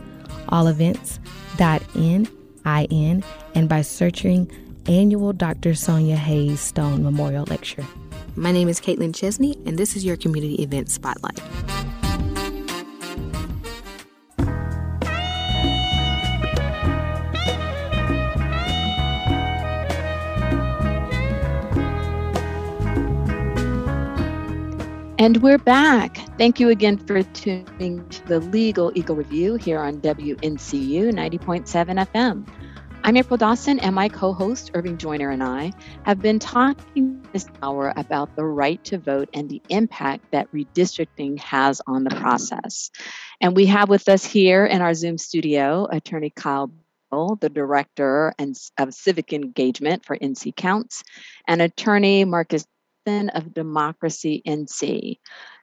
[0.49, 1.19] all events
[1.57, 2.29] dot in
[2.65, 4.51] and by searching
[4.87, 5.71] annual Dr.
[5.71, 7.85] Sonja Haynes Stone Memorial Lecture.
[8.37, 11.41] My name is Caitlin Chesney, and this is your community event spotlight.
[25.19, 26.17] And we're back.
[26.39, 32.47] Thank you again for tuning to the Legal Eagle Review here on WNCU 90.7 FM.
[33.03, 35.73] I'm April Dawson, and my co host, Irving Joyner, and I
[36.05, 41.39] have been talking this hour about the right to vote and the impact that redistricting
[41.39, 42.91] has on the process.
[43.41, 46.73] And we have with us here in our Zoom studio attorney Kyle
[47.11, 51.03] Bell, the director and, of civic engagement for NC Counts,
[51.49, 52.67] and attorney Marques
[53.07, 55.17] of Democracy NC.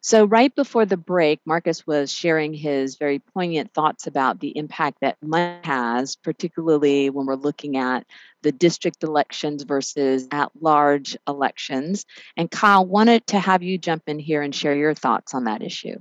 [0.08, 5.00] So, right before the break, Marques was sharing his very poignant thoughts about the impact
[5.02, 8.06] that money has, particularly when we're looking at
[8.42, 12.06] the district elections versus at large elections.
[12.38, 15.62] And Kyle wanted to have you jump in here and share your thoughts on that
[15.62, 15.98] issue.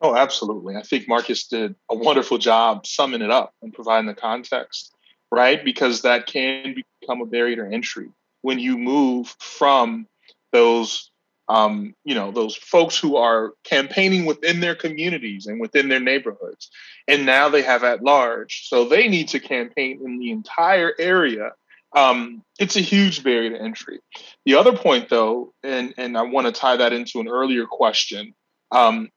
[0.00, 0.76] Oh, absolutely.
[0.76, 4.94] I think Marques did a wonderful job summing it up and providing the context,
[5.32, 5.64] right?
[5.64, 8.10] Because that can become a barrier to entry
[8.42, 10.06] when you move from
[10.52, 11.08] those
[11.48, 16.70] um, you know, those folks who are campaigning within their communities and within their neighborhoods.
[17.08, 18.68] And now they have at large.
[18.68, 21.52] So they need to campaign in the entire area.
[21.94, 24.00] Um, it's a huge barrier to entry.
[24.46, 28.34] The other point, though, and, and I want to tie that into an earlier question
[28.70, 29.10] um,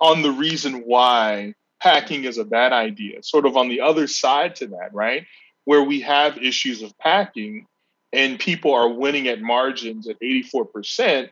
[0.00, 4.56] on the reason why packing is a bad idea, sort of on the other side
[4.56, 5.26] to that, right?
[5.64, 7.66] Where we have issues of packing
[8.12, 11.30] and people are winning at margins at 84%,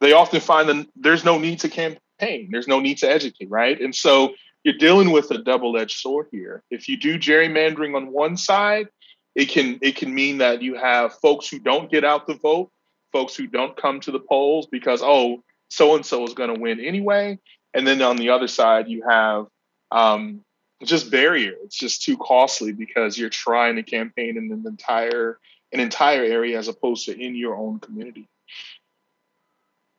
[0.00, 3.80] they often find that there's no need to campaign, there's no need to educate, right?
[3.80, 4.34] And so
[4.64, 6.62] you're dealing with a double-edged sword here.
[6.70, 8.88] If you do gerrymandering on one side,
[9.34, 12.70] it can it can mean that you have folks who don't get out the vote,
[13.12, 16.60] folks who don't come to the polls because oh, so and so is going to
[16.60, 17.38] win anyway.
[17.72, 19.46] And then on the other side, you have
[19.92, 20.42] um,
[20.82, 21.54] just barrier.
[21.64, 25.38] It's just too costly because you're trying to campaign in an entire
[25.72, 28.28] an entire area as opposed to in your own community.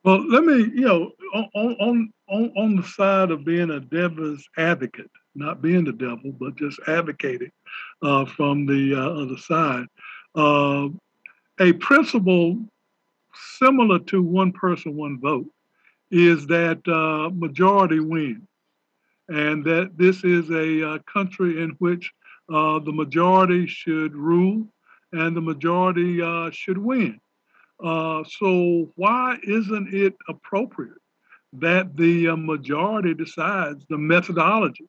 [0.04, 1.12] Well, let me, you know,
[1.54, 6.32] on on on, on the side of being a devil's advocate, not being the devil,
[6.32, 7.52] but just advocating
[8.02, 9.86] uh, from the uh, other side.
[10.34, 10.90] Uh,
[11.60, 12.58] a principle
[13.60, 15.46] similar to one person, one vote
[16.10, 18.48] is that uh, majority wins,
[19.30, 22.12] and that this is a uh, country in which
[22.52, 24.68] uh, the majority should rule
[25.14, 26.18] and the majority
[26.52, 27.20] should win.
[27.84, 30.94] Uh, so why isn't it appropriate
[31.54, 34.88] that the uh, majority decides the methodology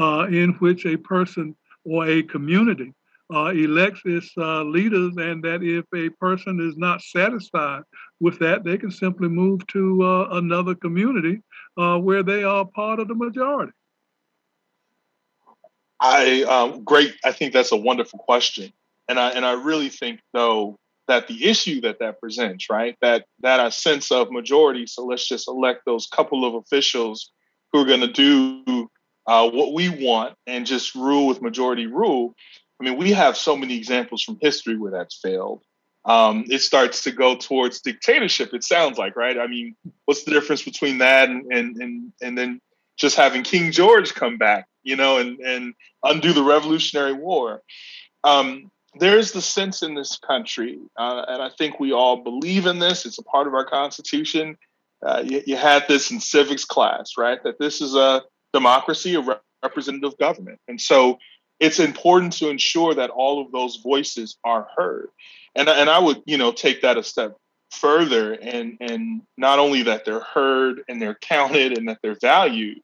[0.00, 1.54] uh, in which a person
[1.84, 2.92] or a community
[3.32, 7.82] uh, elects its uh, leaders, and that if a person is not satisfied
[8.20, 11.40] with that, they can simply move to another community
[11.76, 13.72] where they are part of the majority?
[15.98, 17.14] I um, great.
[17.24, 18.72] I think that's a wonderful question,
[19.08, 20.76] and I and I really think though
[21.08, 22.96] that the issue that that presents, right?
[23.00, 24.86] That that a sense of majority.
[24.86, 27.30] So let's just elect those couple of officials
[27.72, 28.88] who are going to do
[29.26, 32.34] uh, what we want and just rule with majority rule.
[32.80, 35.62] I mean, we have so many examples from history where that's failed.
[36.04, 38.52] Um, it starts to go towards dictatorship.
[38.52, 39.38] It sounds like, right?
[39.38, 42.60] I mean, what's the difference between that and and and, and then
[42.96, 47.62] just having King George come back, you know, and and undo the Revolutionary War?
[48.24, 52.66] Um, there is the sense in this country, uh, and I think we all believe
[52.66, 53.06] in this.
[53.06, 54.58] It's a part of our Constitution.
[55.04, 57.42] Uh, you, you, had this in civics class, right?
[57.42, 58.22] That this is a
[58.52, 59.24] democracy, a
[59.62, 61.18] representative government, and so
[61.58, 65.08] it's important to ensure that all of those voices are heard.
[65.54, 67.36] And and I would you know take that a step
[67.70, 72.80] further, and and not only that they're heard and they're counted and that they're valued,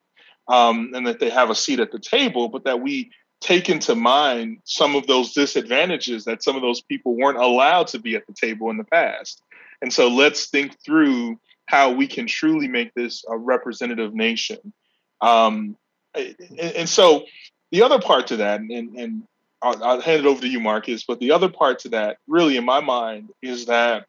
[0.48, 3.94] um, and that they have a seat at the table, but that we take into
[3.94, 8.26] mind some of those disadvantages that some of those people weren't allowed to be at
[8.26, 9.42] the table in the past.
[9.80, 14.72] And so let's think through how we can truly make this a representative nation.
[15.20, 15.76] Um,
[16.14, 17.26] and, and, so
[17.70, 19.22] the other part to that, and, and
[19.60, 22.56] I'll, I'll hand it over to you, Marques, but the other part to that, really,
[22.56, 24.06] in my mind, is that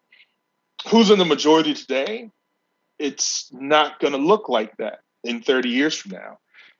[0.87, 2.29] who's in the majority today,
[2.97, 6.39] it's not going to look like that in 30 years from now.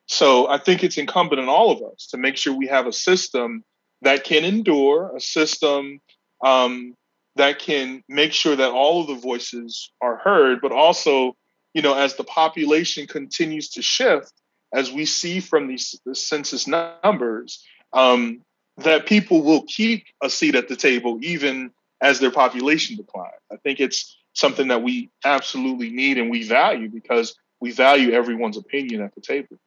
[0.10, 2.92] So I think it's incumbent on all of us to make sure we have a
[2.92, 3.64] system
[4.02, 6.02] that can endure, a system
[6.44, 6.96] um,
[7.36, 11.36] that can make sure that all of the voices are heard, but also,
[11.76, 14.34] you know, as the population continues to shift,
[14.74, 18.42] as we see from these the census numbers, um,
[18.78, 21.70] that people will keep a seat at the table even
[22.02, 23.44] as their population declines.
[23.52, 28.58] I think it's something that we absolutely need and we value because we value everyone's
[28.58, 29.60] opinion at the table.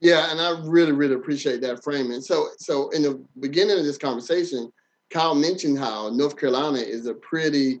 [0.00, 2.22] Yeah, and I really, really appreciate that framing.
[2.22, 4.72] So, so in the beginning of this conversation,
[5.10, 7.80] Kyle mentioned how North Carolina is a pretty,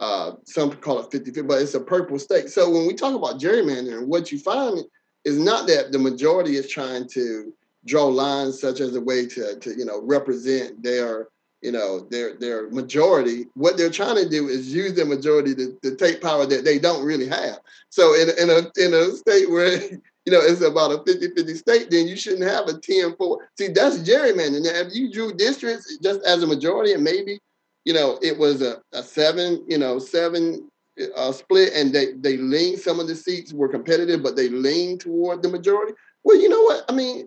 [0.00, 2.48] uh, some call it 50 but it's a purple state.
[2.48, 4.78] So when we talk about gerrymandering, what you find
[5.24, 7.52] is not that the majority is trying to
[7.84, 11.28] draw lines such as a way to, to you know, represent their,
[11.60, 13.46] you know, their their majority.
[13.54, 16.78] What they're trying to do is use their majority to, to take power that they
[16.78, 17.58] don't really have.
[17.90, 19.80] So in, in a in a state where
[20.28, 23.38] you know, it's about a 50-50 state, then you shouldn't have a 10-4.
[23.56, 24.62] See, that's gerrymandering.
[24.62, 27.40] Now, if you drew districts just as a majority and maybe,
[27.86, 30.68] you know, it was a, a seven, you know, seven
[31.16, 35.00] uh, split and they, they leaned, some of the seats were competitive, but they leaned
[35.00, 35.94] toward the majority.
[36.24, 36.84] Well, you know what?
[36.90, 37.26] I mean,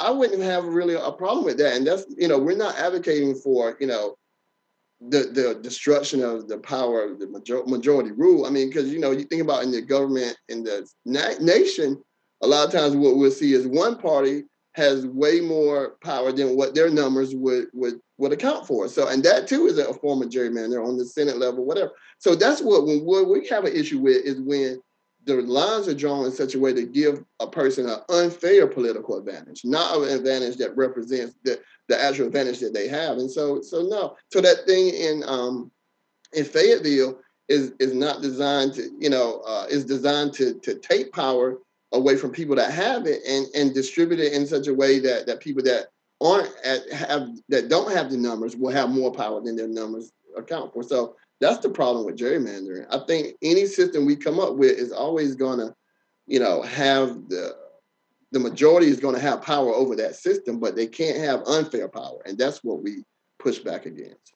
[0.00, 1.76] I wouldn't have really a problem with that.
[1.76, 4.16] And that's, you know, we're not advocating for, you know,
[5.00, 8.46] the the destruction of the power of the major, majority rule.
[8.46, 12.02] I mean, because you know, you think about in the government in the na- nation,
[12.42, 14.44] a lot of times what we'll see is one party
[14.74, 18.88] has way more power than what their numbers would would would account for.
[18.88, 21.92] So, and that too is a form of gerrymander on the Senate level, whatever.
[22.18, 24.80] So that's what when what we have an issue with is when
[25.36, 29.18] the lines are drawn in such a way to give a person an unfair political
[29.18, 33.18] advantage, not an advantage that represents the, the actual advantage that they have.
[33.18, 34.16] And so, so no.
[34.32, 35.70] So that thing in um
[36.32, 37.18] in Fayetteville
[37.48, 41.58] is is not designed to, you know, uh, is designed to to take power
[41.92, 45.26] away from people that have it and and distribute it in such a way that
[45.26, 45.86] that people that
[46.20, 50.12] aren't at have that don't have the numbers will have more power than their numbers
[50.36, 50.82] account for.
[50.82, 52.86] So that's the problem with gerrymandering.
[52.90, 55.74] I think any system we come up with is always gonna,
[56.26, 57.56] you know, have the
[58.32, 62.20] the majority is gonna have power over that system, but they can't have unfair power.
[62.26, 63.04] And that's what we
[63.38, 64.34] push back against.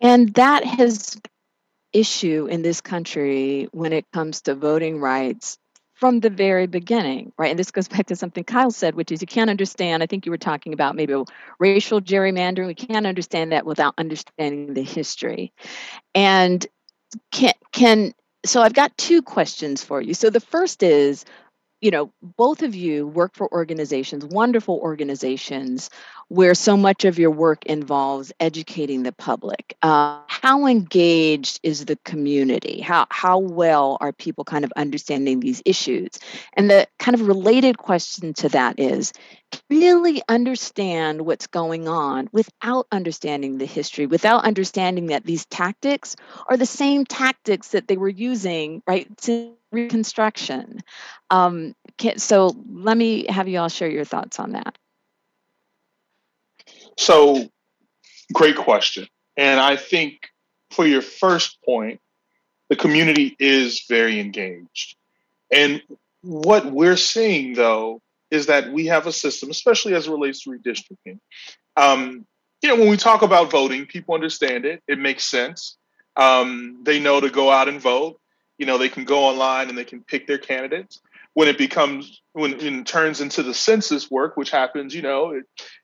[0.00, 1.20] And that has
[1.92, 5.58] issue in this country when it comes to voting rights
[6.00, 7.50] from the very beginning, right?
[7.50, 10.02] And this goes back to something Kyle said, which is you can't understand.
[10.02, 11.14] I think you were talking about maybe
[11.58, 12.66] racial gerrymandering.
[12.66, 15.52] We can't understand that without understanding the history.
[16.14, 16.66] And
[17.30, 18.14] can can
[18.46, 20.14] so I've got two questions for you.
[20.14, 21.26] So the first is
[21.80, 25.88] you know, both of you work for organizations, wonderful organizations,
[26.28, 29.76] where so much of your work involves educating the public.
[29.82, 32.80] Uh, how engaged is the community?
[32.80, 36.18] How how well are people kind of understanding these issues?
[36.52, 39.12] And the kind of related question to that is,
[39.68, 46.16] really understand what's going on without understanding the history, without understanding that these tactics
[46.48, 50.80] are the same tactics that they were using right since Reconstruction.
[51.30, 54.76] Um, can, so let me have you all share your thoughts on that.
[56.98, 57.48] So,
[58.32, 59.06] great question.
[59.36, 60.28] And I think
[60.72, 62.00] for your first point,
[62.68, 64.96] the community is very engaged.
[65.52, 65.82] And
[66.22, 68.00] what we're seeing, though,
[68.30, 71.18] is that we have a system, especially as it relates to redistricting.
[71.76, 72.26] Um,
[72.62, 74.82] you know, when we talk about voting, people understand it.
[74.86, 75.76] It makes sense.
[76.16, 78.20] Um, they know to go out and vote.
[78.58, 81.00] You know, they can go online and they can pick their candidates.
[81.32, 85.40] When it becomes, when it turns into the census work, which happens, you know,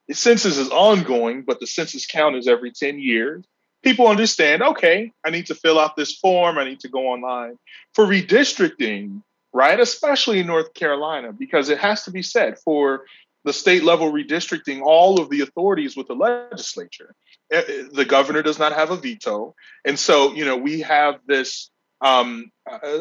[0.09, 3.45] the census is ongoing, but the census count is every 10 years.
[3.83, 6.59] People understand, okay, I need to fill out this form.
[6.59, 7.57] I need to go online.
[7.95, 9.23] For redistricting,
[9.57, 9.81] right?
[9.81, 13.07] Especially in North Carolina, because it has to be said for
[13.45, 17.15] the state level redistricting, all of the authorities with the legislature.
[17.51, 19.55] Eh, eh, the governor does not have a veto.
[19.85, 21.71] And so, you know, we have this
[22.03, 22.51] um,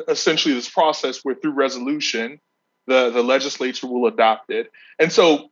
[0.08, 2.39] essentially this process where through resolution,
[2.88, 4.72] the, the legislature will adopt it.
[4.97, 5.49] And so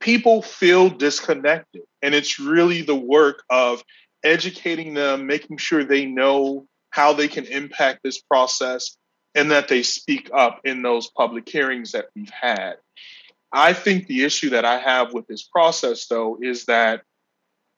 [0.00, 1.82] people feel disconnected.
[2.00, 3.82] And it's really the work of
[4.24, 8.96] educating them, making sure they know how they can impact this process,
[9.34, 12.76] and that they speak up in those public hearings that we've had.
[13.52, 17.02] I think the issue that I have with this process, though, is that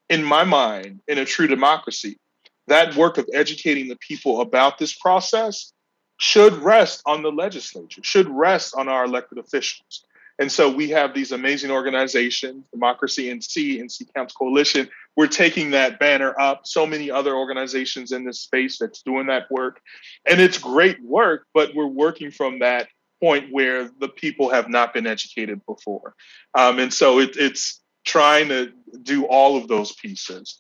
[0.08, 2.18] in my mind, in a true democracy,
[2.66, 5.72] that work of educating the people about this process
[6.18, 10.04] should rest on the legislature, should rest on our elected officials.
[10.40, 14.88] And so we have these amazing organizations, Democracy NC, NC Counts Coalition.
[15.14, 16.62] We're taking that banner up.
[16.64, 19.82] So many other organizations in this space that's doing that work.
[20.26, 22.88] And it's great work, but we're working from that
[23.22, 26.14] point where the people have not been educated before.
[26.54, 28.72] Um, and so it, it's trying to
[29.02, 30.58] do all of those pieces.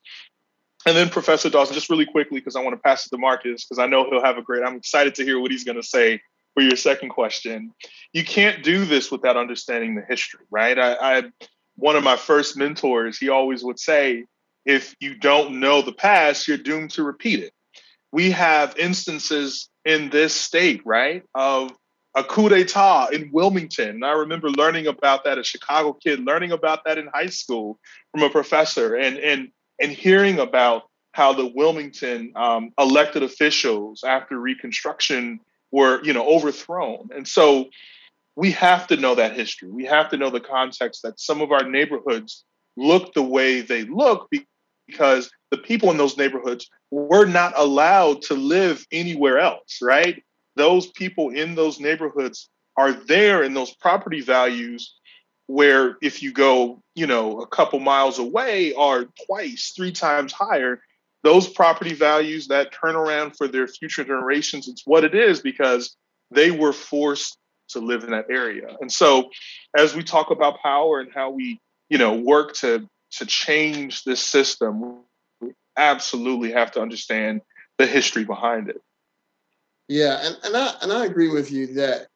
[0.86, 3.64] And then Professor Dawson, just really quickly, because I want to pass it to Marques,
[3.64, 5.82] because I know he'll have a great, I'm excited to hear what he's going to
[5.82, 6.20] say
[6.54, 7.72] for your second question,
[8.12, 10.78] you can't do this without understanding the history, right?
[10.78, 11.22] I, I
[11.76, 14.24] one of my first mentors, he always would say,
[14.66, 17.52] if you don't know the past, you're doomed to repeat it.
[18.12, 21.72] We have instances in this state, right, of
[22.14, 23.88] a coup d'etat in Wilmington.
[23.88, 27.78] And I remember learning about that, a Chicago kid, learning about that in high school
[28.12, 29.48] from a professor and and
[29.80, 30.82] and hearing about
[31.12, 35.40] how the Wilmington um, elected officials after Reconstruction
[35.72, 37.10] were you know overthrown.
[37.14, 37.70] And so
[38.36, 39.70] we have to know that history.
[39.70, 42.44] We have to know the context that some of our neighborhoods
[42.76, 44.28] look the way they look
[44.86, 50.22] because the people in those neighborhoods were not allowed to live anywhere else right?
[50.56, 54.94] Those people in those neighborhoods are there in those property values
[55.46, 60.80] where if you go you know a couple miles away are twice three times higher
[61.22, 65.96] those property values, that turnaround for their future generations, it's what it is because
[66.30, 67.36] they were forced
[67.70, 68.76] to live in that area.
[68.80, 69.30] And so
[69.76, 74.22] as we talk about power and how we, you know, work to to change this
[74.22, 74.98] system,
[75.40, 77.40] we absolutely have to understand
[77.78, 78.80] the history behind it.
[79.88, 82.06] Yeah, and, and I and I agree with you that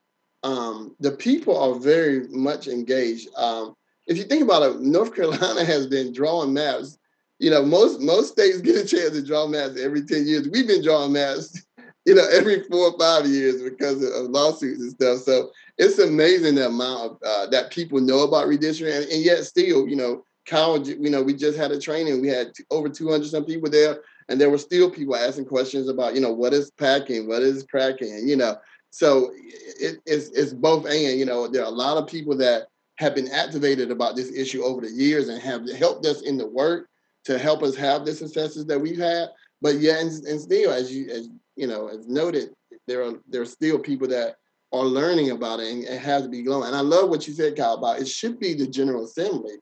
[0.44, 3.28] um, the people are very much engaged.
[3.36, 3.74] Um,
[4.07, 6.98] if you think about it, North Carolina has been drawing maps.
[7.39, 10.49] You know, most most states get a chance to draw maps every 10 years.
[10.49, 11.66] We've been drawing maps,
[12.07, 15.20] you know, every four or five years because of, lawsuits and stuff.
[15.20, 19.45] So it's amazing the amount of uh, that people know about redistricting, and, and, yet
[19.45, 20.89] still, you know, college.
[20.89, 22.20] You know, we just had a training.
[22.20, 25.89] We had t- over 200 some people there, and there were still people asking questions
[25.89, 28.57] about, you know, what is packing, what is cracking, you know.
[28.91, 31.18] So it, it's it's both and.
[31.18, 32.68] You know, there are a lot of people that
[32.99, 36.47] have been activated about this issue over the years and have helped us in the
[36.47, 36.89] work
[37.25, 39.29] to help us have the successes that we've had.
[39.61, 42.51] But yeah, and, and still, as you as you know, as noted,
[42.87, 44.37] there are there are still people that
[44.72, 46.66] are learning about it and it has to be glowing.
[46.66, 49.55] And I love what you said, Kyle, about it should be the General Assembly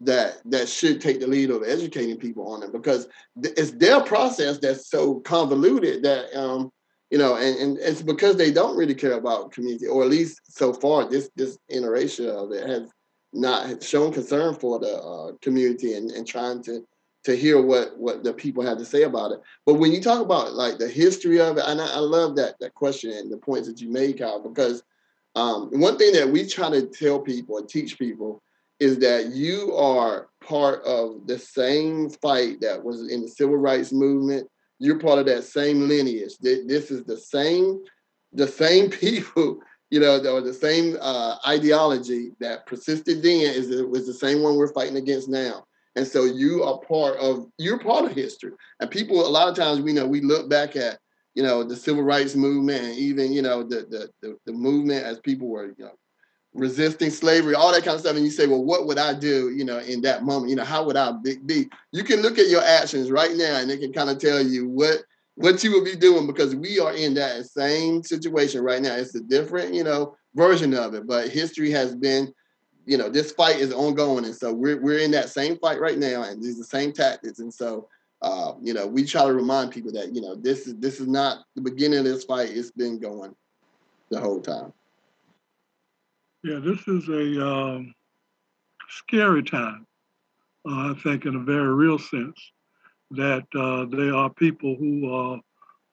[0.00, 3.06] that that should take the lead of educating people on it because
[3.36, 6.70] it's their process that's so convoluted that um,
[7.10, 10.40] you know, and, and it's because they don't really care about community, or at least
[10.44, 12.90] so far, this this iteration of it has
[13.34, 16.84] not shown concern for the uh, community and, and trying to
[17.24, 19.40] to hear what what the people have to say about it.
[19.66, 22.58] But when you talk about like the history of it, and I, I love that
[22.60, 24.82] that question and the points that you made, Kyle, because
[25.34, 28.42] um, one thing that we try to tell people and teach people
[28.80, 33.92] is that you are part of the same fight that was in the civil rights
[33.92, 34.48] movement
[34.82, 36.36] you're part of that same lineage.
[36.38, 37.84] This is the same,
[38.32, 39.60] the same people,
[39.90, 44.56] you know, or the same uh, ideology that persisted then is was the same one
[44.56, 45.64] we're fighting against now.
[45.94, 48.52] And so you are part of you're part of history.
[48.80, 50.98] And people a lot of times we know we look back at
[51.34, 55.04] you know the civil rights movement and even you know the the the, the movement
[55.04, 55.92] as people were you know
[56.54, 58.16] resisting slavery, all that kind of stuff.
[58.16, 60.50] And you say, well, what would I do, you know, in that moment?
[60.50, 61.12] You know, how would I
[61.46, 61.68] be?
[61.92, 64.68] You can look at your actions right now and it can kind of tell you
[64.68, 64.98] what
[65.36, 68.94] what you would be doing because we are in that same situation right now.
[68.94, 72.32] It's a different, you know, version of it, but history has been,
[72.86, 74.24] you know, this fight is ongoing.
[74.24, 76.92] And so we're, we're in that same fight right now and these are the same
[76.92, 77.38] tactics.
[77.38, 77.88] And so,
[78.22, 81.06] uh, you know, we try to remind people that, you know, this is, this is
[81.06, 82.50] not the beginning of this fight.
[82.50, 83.34] It's been going
[84.10, 84.72] the whole time.
[86.44, 87.94] Yeah, this is a um,
[88.88, 89.86] scary time,
[90.68, 92.38] uh, I think, in a very real sense,
[93.12, 95.40] that uh, there are people who are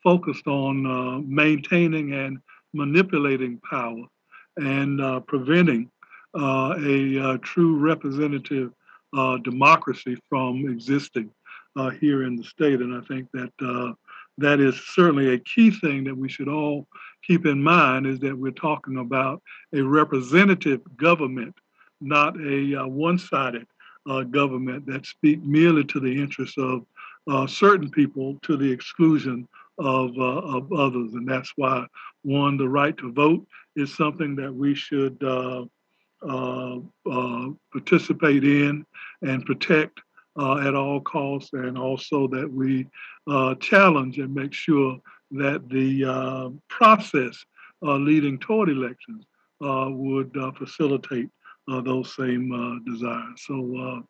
[0.03, 2.39] focused on uh, maintaining and
[2.73, 4.05] manipulating power
[4.57, 5.89] and uh, preventing
[6.35, 8.71] a uh, true representative
[9.43, 11.29] democracy from existing
[11.99, 12.79] here in the state.
[12.81, 13.95] And I think that
[14.39, 16.87] that is certainly a key thing that we should all
[17.23, 19.41] keep in mind is that we're talking about
[19.73, 21.55] a representative government,
[22.01, 23.67] not a uh, one-sided
[24.09, 26.85] uh, government that speak merely to the interests of
[27.29, 31.13] uh, certain people to the exclusion of, uh, of others.
[31.13, 31.85] And that's why,
[32.23, 35.65] one, the right to vote is something that we should uh, uh,
[37.71, 38.85] participate in
[39.21, 39.99] and protect
[40.37, 42.87] at all costs, and also that we
[43.59, 44.99] challenge and make sure
[45.31, 47.45] that the uh, process
[47.83, 49.25] uh, leading toward elections
[49.63, 51.29] uh, would uh, facilitate
[51.71, 53.41] uh, those same desires.
[53.45, 54.03] So,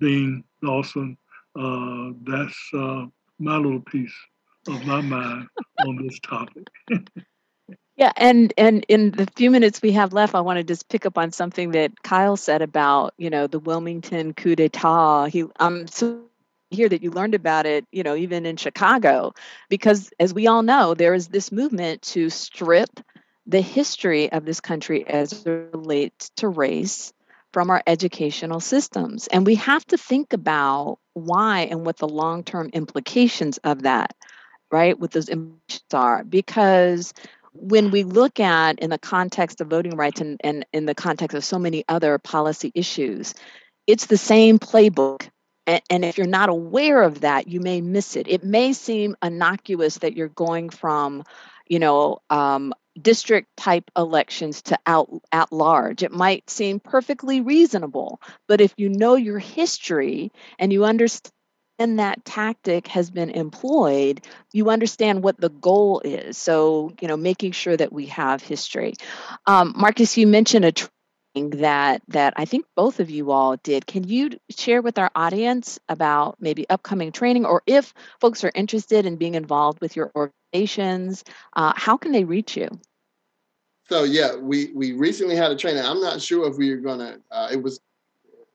[0.00, 1.16] Dean Dawson,
[1.54, 2.70] that's
[3.40, 4.14] my little piece
[4.68, 5.48] of my mind
[5.86, 6.66] on this topic.
[7.98, 11.04] Yeah, and and in the few minutes we have left, I want to just pick
[11.04, 15.28] up on something that Kyle said about you know the Wilmington coup d'état.
[15.28, 16.22] He, I'm so
[16.70, 19.32] hear that you learned about it, you know, even in Chicago,
[19.68, 23.00] because as we all know, there is this movement to strip
[23.46, 27.12] the history of this country as relates to race
[27.52, 29.26] from our educational systems.
[29.28, 34.14] And we have to think about why and what the long term implications of that,
[34.70, 36.24] right, what those implications are.
[36.24, 37.14] Because
[37.60, 41.36] when we look at in the context of voting rights and, and in the context
[41.36, 43.34] of so many other policy issues,
[43.86, 45.28] it's the same playbook
[45.68, 48.26] and, and if you're not aware of that, you may miss it.
[48.26, 51.24] It may seem innocuous that you're going from,
[51.68, 56.02] you know, um, district type elections to out at large.
[56.02, 61.32] It might seem perfectly reasonable, but if you know your history and you understand
[61.78, 64.20] that tactic has been employed,
[64.52, 66.36] you understand what the goal is.
[66.36, 68.94] So, you know, making sure that we have history.
[69.46, 73.86] Um, Marques, you mentioned a training that that I think both of you all did.
[73.86, 79.06] Can you share with our audience about maybe upcoming training, or if folks are interested
[79.06, 81.22] in being involved with your organizations,
[81.54, 82.68] uh, how can they reach you?
[83.88, 85.84] So yeah, we we recently had a training.
[85.84, 87.18] I'm not sure if we are gonna.
[87.30, 87.80] Uh, it was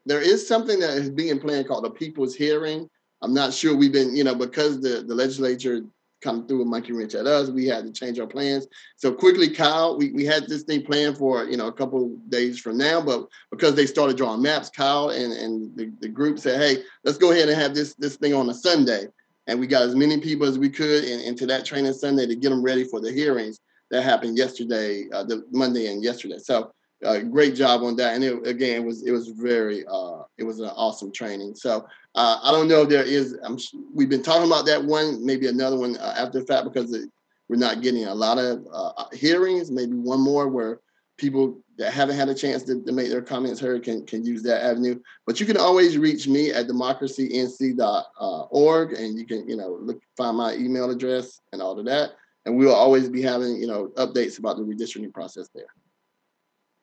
[0.06, 2.90] there is something that is being planned called the People's Hearing.
[3.24, 5.82] I'm not sure we've been, you know, because the the legislature
[6.24, 7.50] kind threw a monkey wrench at us.
[7.50, 8.66] We had to change our plans.
[8.96, 12.60] So quickly, Kyle, we, we had this thing planned for, you know, a couple days
[12.60, 16.62] from now, but because they started drawing maps, Kyle and, and the, the group said,
[16.62, 19.08] hey, let's go ahead and have this, this thing on a Sunday.
[19.48, 22.36] And we got as many people as we could in, into that training Sunday to
[22.36, 23.60] get them ready for the hearings
[23.92, 26.40] that happened yesterday, uh, the Monday and yesterday.
[26.40, 26.72] So
[27.04, 28.16] uh, great job on that.
[28.16, 31.56] And it, again, it was it was very uh, it was an awesome training.
[31.56, 31.86] So
[32.16, 33.38] uh, I don't know if there is.
[33.44, 33.58] I'm,
[33.94, 37.10] we've been talking about that one, maybe another one uh, after the fact because it,
[37.50, 39.72] we're not getting a lot of uh, hearings.
[39.72, 40.80] Maybe one more where
[41.18, 44.42] people that haven't had a chance to, to, make their comments heard can, can use
[44.44, 45.00] that avenue.
[45.26, 50.38] But you can always reach me at democracync.org and you can, you know, look, find
[50.38, 52.12] my email address and all of that.
[52.46, 55.68] And we will always be having, you know, updates about the redistricting process there.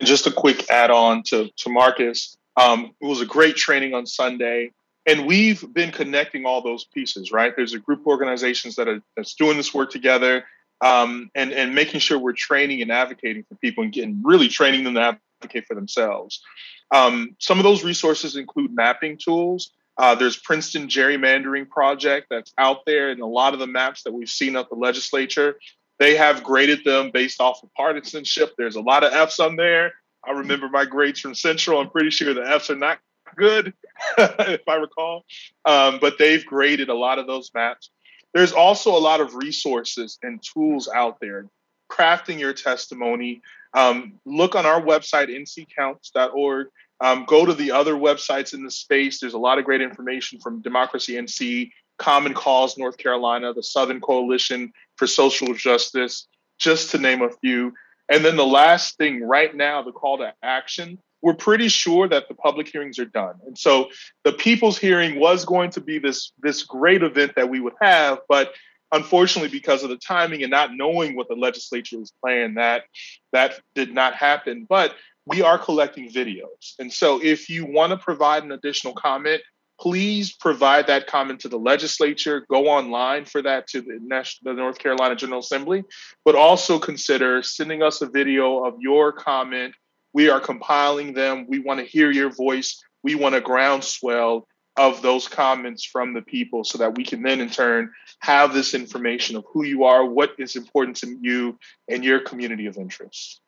[0.02, 2.36] Just a quick add on to, to Marques.
[2.56, 4.72] Um, it was a great training on Sunday.
[5.06, 7.54] And we've been connecting all those pieces, right?
[7.56, 10.44] There's a group of organizations that are that's doing this work together
[10.80, 14.84] um, and, and making sure we're training and advocating for people and getting really training
[14.84, 16.42] them to advocate for themselves.
[16.90, 19.72] Um, some of those resources include mapping tools.
[19.96, 24.12] Uh, there's Princeton Gerrymandering Project that's out there, and a lot of the maps that
[24.12, 25.58] we've seen at the legislature,
[26.00, 28.54] they have graded them based off of partisanship.
[28.56, 29.92] There's a lot of F's on there.
[30.26, 31.78] I remember my grades from Central.
[31.78, 32.98] I'm pretty sure the F's are not
[33.36, 33.74] good,
[34.18, 35.24] if I recall.
[35.66, 37.90] Um, but they've graded a lot of those maps.
[38.32, 41.46] There's also a lot of resources and tools out there.
[41.90, 43.42] Crafting your testimony.
[43.74, 46.68] Um, look on our website, nccounts.org.
[47.02, 49.20] Um, go to the other websites in the space.
[49.20, 54.00] There's a lot of great information from Democracy NC, Common Cause North Carolina, the Southern
[54.00, 56.28] Coalition for Social Justice,
[56.60, 57.72] just to name a few.
[58.08, 62.28] And then the last thing right now, the call to action we're pretty sure that
[62.28, 63.34] the public hearings are done.
[63.46, 63.90] And so
[64.24, 68.20] the people's hearing was going to be this this great event that we would have,
[68.26, 68.54] but
[68.92, 72.84] unfortunately because of the timing and not knowing what the legislature was planning that
[73.32, 74.94] that did not happen but
[75.26, 79.40] we are collecting videos and so if you want to provide an additional comment
[79.80, 83.98] please provide that comment to the legislature go online for that to the,
[84.42, 85.82] the north carolina general assembly
[86.24, 89.74] but also consider sending us a video of your comment
[90.12, 91.46] we are compiling them.
[91.48, 92.82] We want to hear your voice.
[93.02, 97.40] We want a groundswell of those comments from the people so that we can then
[97.40, 101.58] in turn have this information of who you are, what is important to you
[101.88, 103.40] and your community of interest.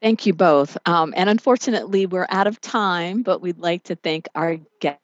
[0.00, 0.78] Thank you both.
[0.86, 5.00] Um, and unfortunately, we're out of time, but we'd like to thank our guests.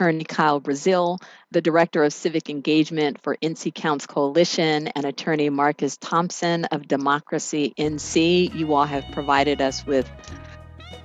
[0.00, 5.96] Attorney Kyle Brazile, the Director of Civic Engagement for NC Counts Coalition, and Attorney Marques
[5.96, 8.52] Thompson of Democracy NC.
[8.52, 10.10] You all have provided us with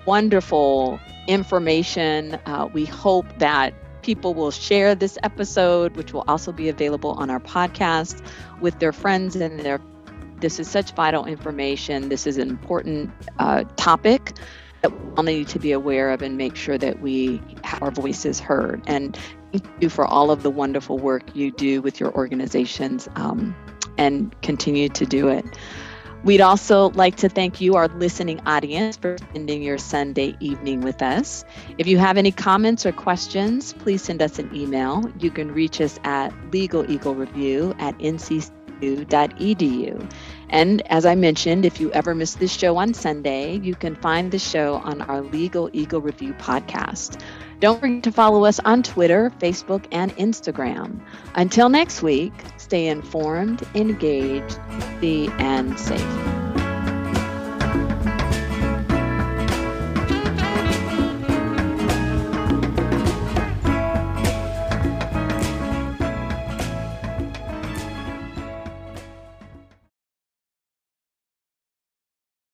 [0.08, 2.40] wonderful information.
[2.48, 7.30] Uh, we hope that people will share this episode, which will also be available on
[7.30, 8.20] our podcast,
[8.62, 9.80] with their friends and their.
[10.40, 12.10] This is such vital information.
[12.10, 14.34] This is an important uh, topic
[14.82, 17.92] that we all need to be aware of and make sure that we have our
[17.92, 18.82] voices heard.
[18.88, 19.18] And
[19.52, 23.56] thank you for all of the wonderful work you do with your organizations um,
[23.98, 25.46] and continue to do it.
[26.24, 31.02] We'd also like to thank you, our listening audience, for spending your Sunday evening with
[31.02, 31.46] us.
[31.78, 35.04] If you have any comments or questions, please send us an email.
[35.20, 37.96] You can reach us at Legal Eagle Review at
[38.82, 40.12] nccu.edu.
[40.50, 44.32] And as I mentioned, if you ever miss this show on Sunday, you can find
[44.32, 47.22] the show on our Legal Eagle Review podcast.
[47.60, 51.00] Don't forget to follow us on Twitter, Facebook, and Instagram.
[51.36, 54.60] Until next week, stay informed, engaged,
[55.02, 56.47] be and safe.